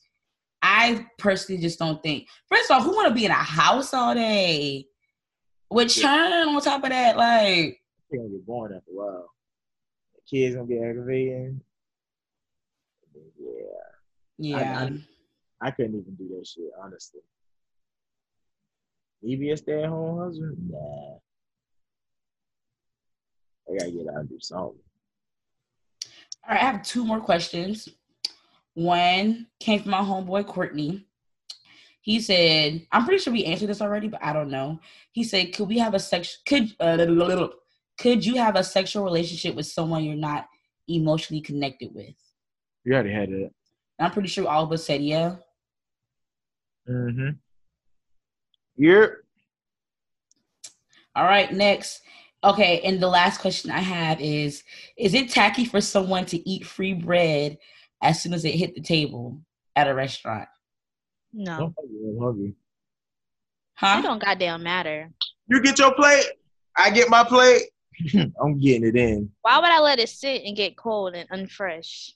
[0.62, 2.28] I personally just don't think.
[2.50, 4.88] First of all, who want to be in a house all day
[5.70, 7.18] with churn on top of that?
[7.18, 7.80] Like,
[8.12, 9.30] You're gonna get bored after a while.
[10.30, 11.62] Kids gonna be aggravating.
[14.38, 14.90] Yeah, yeah,
[15.62, 17.22] I couldn't even do that shit, honestly.
[19.22, 20.58] Me be a stay at home husband?
[20.70, 21.16] Nah.
[23.68, 24.80] I gotta get out and do something.
[26.48, 27.90] All right, I have two more questions.
[28.74, 31.08] One came from my homeboy Courtney.
[32.02, 34.80] He said, "I'm pretty sure we answered this already, but I don't know."
[35.12, 36.40] He said, "Could we have a sex?
[36.46, 36.98] Could uh,
[37.98, 40.48] could you have a sexual relationship with someone you're not
[40.88, 42.16] emotionally connected with?"
[42.84, 43.54] You already had it.
[44.00, 45.38] I'm pretty sure all of us said yeah.
[46.88, 47.30] Mm-hmm.
[48.78, 49.24] You're
[51.16, 52.02] All right, next.
[52.44, 54.64] Okay, and the last question I have is:
[54.98, 57.58] Is it tacky for someone to eat free bread
[58.04, 59.40] as soon as it hit the table
[59.76, 60.48] at a restaurant?
[61.34, 62.56] No, I'm hungry.
[63.76, 63.98] Huh?
[64.00, 65.10] it don't goddamn matter.
[65.48, 66.26] You get your plate.
[66.78, 67.64] I get my plate.
[68.42, 69.32] I'm getting it in.
[69.42, 72.12] Why would I let it sit and get cold and unfresh?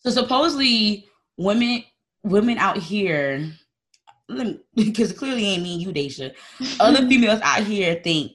[0.00, 1.84] So supposedly women
[2.22, 3.50] women out here,
[4.74, 6.34] because clearly ain't me and you, Daisha.
[6.78, 8.32] Other females out here think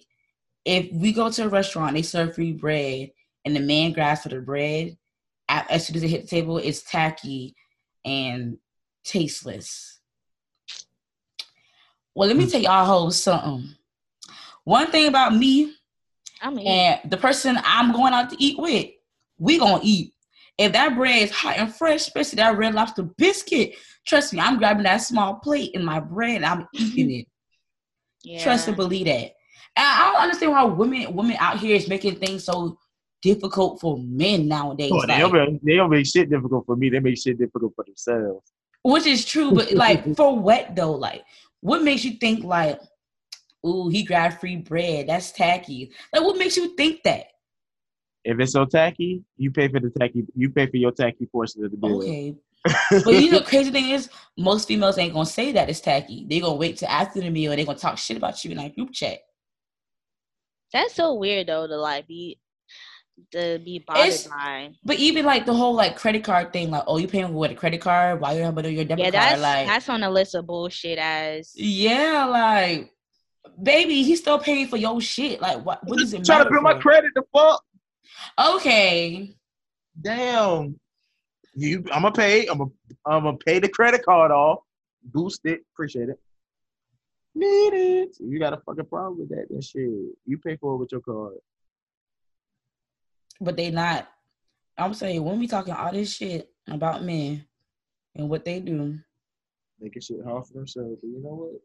[0.65, 3.11] if we go to a restaurant, they serve free bread,
[3.45, 4.97] and the man grabs for the bread,
[5.47, 7.55] as soon as it hit the table, it's tacky,
[8.03, 8.57] and
[9.03, 9.99] tasteless.
[12.15, 12.49] Well, let me hmm.
[12.49, 13.75] tell y'all hoes something.
[14.63, 15.75] One thing about me
[16.41, 16.67] I'm eating.
[16.71, 18.87] and the person I'm going out to eat with,
[19.37, 20.13] we gonna eat.
[20.57, 23.73] If that bread is hot and fresh, especially that red lobster biscuit,
[24.07, 27.27] trust me, I'm grabbing that small plate in my bread and I'm eating it.
[28.23, 28.41] yeah.
[28.43, 29.31] Trust and believe that.
[29.77, 32.77] And I don't understand why women women out here is making things so
[33.21, 34.91] difficult for men nowadays.
[34.93, 36.89] Oh, they, like- don't make, they don't make shit difficult for me.
[36.89, 38.45] They make shit difficult for themselves.
[38.83, 40.91] which is true, but like for what though?
[40.93, 41.23] Like,
[41.59, 42.79] what makes you think like,
[43.65, 45.07] ooh, he grabbed free bread?
[45.07, 45.91] That's tacky.
[46.13, 47.27] Like, what makes you think that?
[48.23, 50.25] If it's so tacky, you pay for the tacky.
[50.35, 51.99] You pay for your tacky portion of the bill.
[52.01, 52.35] Okay.
[53.03, 56.25] But you know, crazy thing is, most females ain't gonna say that it's tacky.
[56.27, 58.57] They gonna wait till after the meal and they gonna talk shit about you in
[58.57, 59.19] that group chat.
[60.73, 62.39] That's so weird though to like be
[63.31, 64.71] to be bothered It's- by.
[64.83, 67.55] But even like the whole like credit card thing, like, oh, you paying with a
[67.55, 68.19] credit card?
[68.19, 69.13] Why you have your debit Yeah, card?
[69.13, 72.91] that's Like, that's on the list of bullshit as yeah, like,
[73.61, 75.41] baby, he's still paying for your shit.
[75.41, 75.83] Like, what?
[75.85, 77.11] What does it Trying to build my credit.
[77.15, 77.63] The fuck.
[78.39, 79.35] Okay.
[79.99, 80.79] Damn.
[81.55, 82.47] You, I'm gonna pay.
[82.47, 82.71] I'm gonna,
[83.05, 84.59] I'm gonna pay the credit card off.
[85.03, 85.61] Boost it.
[85.73, 86.19] Appreciate it.
[87.33, 88.17] Need it.
[88.19, 89.47] You got a fucking problem with that?
[89.49, 89.89] Then shit.
[90.25, 91.35] You pay for it with your card.
[93.39, 94.09] but they not.
[94.77, 97.45] I'm saying when we talking all this shit about men
[98.15, 98.99] and what they do,
[99.79, 100.97] Making shit hard for themselves.
[101.01, 101.61] But you know what?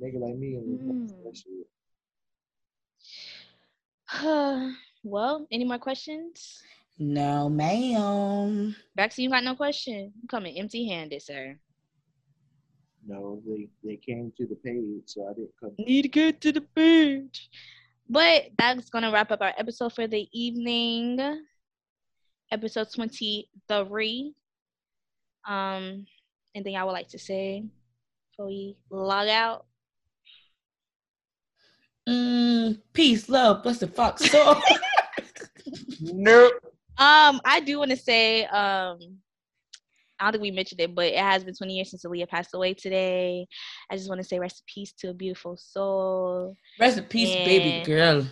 [0.00, 1.36] Nigga like me and Mm.
[1.36, 1.66] shit.
[5.04, 6.62] well, any more questions?
[6.98, 8.74] no, ma'am.
[8.94, 10.12] Baxter, you got no question?
[10.20, 11.58] You coming empty handed, sir.
[13.06, 15.72] No, they they came to the page, so I didn't come.
[15.78, 17.50] Need to get to the page.
[18.08, 21.18] But that's gonna wrap up our episode for the evening.
[22.50, 24.34] Episode 23.
[25.46, 26.06] Um,
[26.54, 27.64] anything I would like to say
[28.30, 29.66] before we log out?
[32.08, 34.18] Mm, peace, love, bless the fuck.
[34.18, 34.60] So
[36.00, 36.52] Nope.
[36.98, 38.98] Um, I do want to say, um,
[40.20, 42.54] I don't think we mentioned it, but it has been 20 years since Aaliyah passed
[42.54, 43.46] away today.
[43.90, 46.56] I just want to say rest in peace to a beautiful soul.
[46.78, 48.26] rest in peace, baby girl.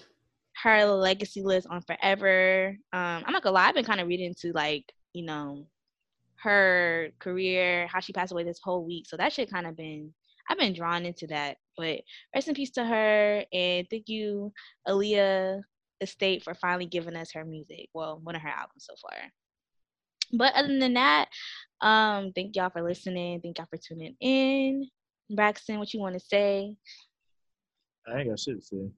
[0.63, 2.77] Her legacy lives on forever.
[2.93, 5.67] Um, I'm not gonna lie, I've been kind of reading into like, you know,
[6.37, 9.07] her career, how she passed away this whole week.
[9.09, 10.13] So that shit kind of been
[10.53, 11.57] I've been drawn into that.
[11.79, 12.03] But
[12.35, 14.53] rest in peace to her and thank you,
[14.87, 15.63] Aaliyah
[16.03, 17.89] Estate, for finally giving us her music.
[17.95, 19.19] Well, one of her albums so far.
[20.35, 21.29] But other than that,
[21.81, 23.41] um, thank y'all for listening.
[23.41, 24.89] Thank y'all for tuning in.
[25.35, 26.77] Braxton, what you want to say?
[28.07, 28.91] I ain't got shit to say.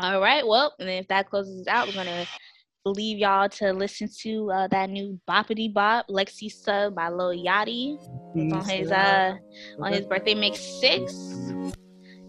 [0.00, 0.44] All right.
[0.44, 2.26] Well, and if that closes us out, we're gonna
[2.90, 7.98] leave y'all to listen to uh, that new boppity bop Lexi Sub by Lil Yachty.
[8.34, 9.36] It's on his uh
[9.80, 11.12] on his birthday mix six.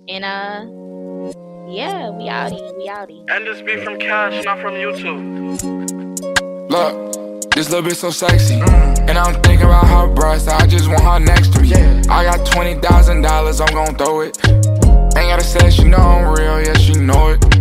[0.10, 0.66] And uh
[1.70, 3.26] yeah, we outie, we outie.
[3.30, 5.62] And this be from Cash, not from YouTube.
[6.70, 8.56] Look, this little bitch so sexy.
[8.56, 11.70] And I'm thinking about her breasts, I just want her next to me.
[11.70, 12.04] Yeah.
[12.10, 14.38] I got $20,000, I'm gonna throw it.
[15.18, 17.57] Ain't gotta say she know I'm real, yeah, she know it.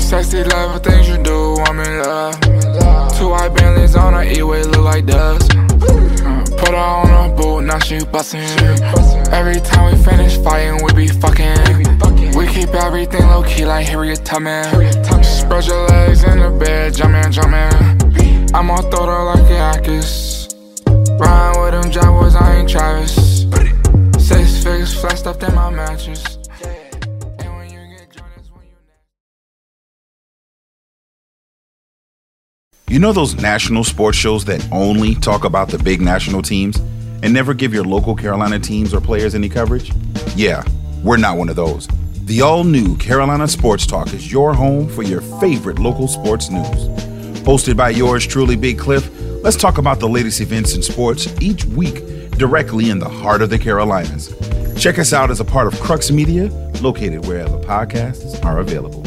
[0.00, 2.40] Sexy love things you do, I'm in love.
[3.16, 5.50] Two white Bentleys on her E-way, look like dust.
[5.50, 8.40] Put her on a boot, now she bustin'.
[9.32, 12.34] Every time we finish fighting, we be fucking.
[12.34, 14.64] We keep everything low key like Harriet Tubman.
[15.22, 18.52] Spread your legs in the bed, jumpin', jumpin'.
[18.52, 20.48] I'ma throw her like a Akis.
[21.20, 23.46] Ride with them Jaguars, I ain't Travis.
[24.18, 26.39] Six figures flexed up in my mattress.
[32.90, 36.76] You know those national sports shows that only talk about the big national teams
[37.22, 39.92] and never give your local Carolina teams or players any coverage?
[40.34, 40.64] Yeah,
[41.04, 41.86] we're not one of those.
[42.24, 46.88] The all new Carolina Sports Talk is your home for your favorite local sports news.
[47.44, 49.08] Hosted by yours truly, Big Cliff,
[49.44, 53.50] let's talk about the latest events in sports each week directly in the heart of
[53.50, 54.34] the Carolinas.
[54.76, 56.48] Check us out as a part of Crux Media,
[56.82, 58.99] located wherever podcasts are available.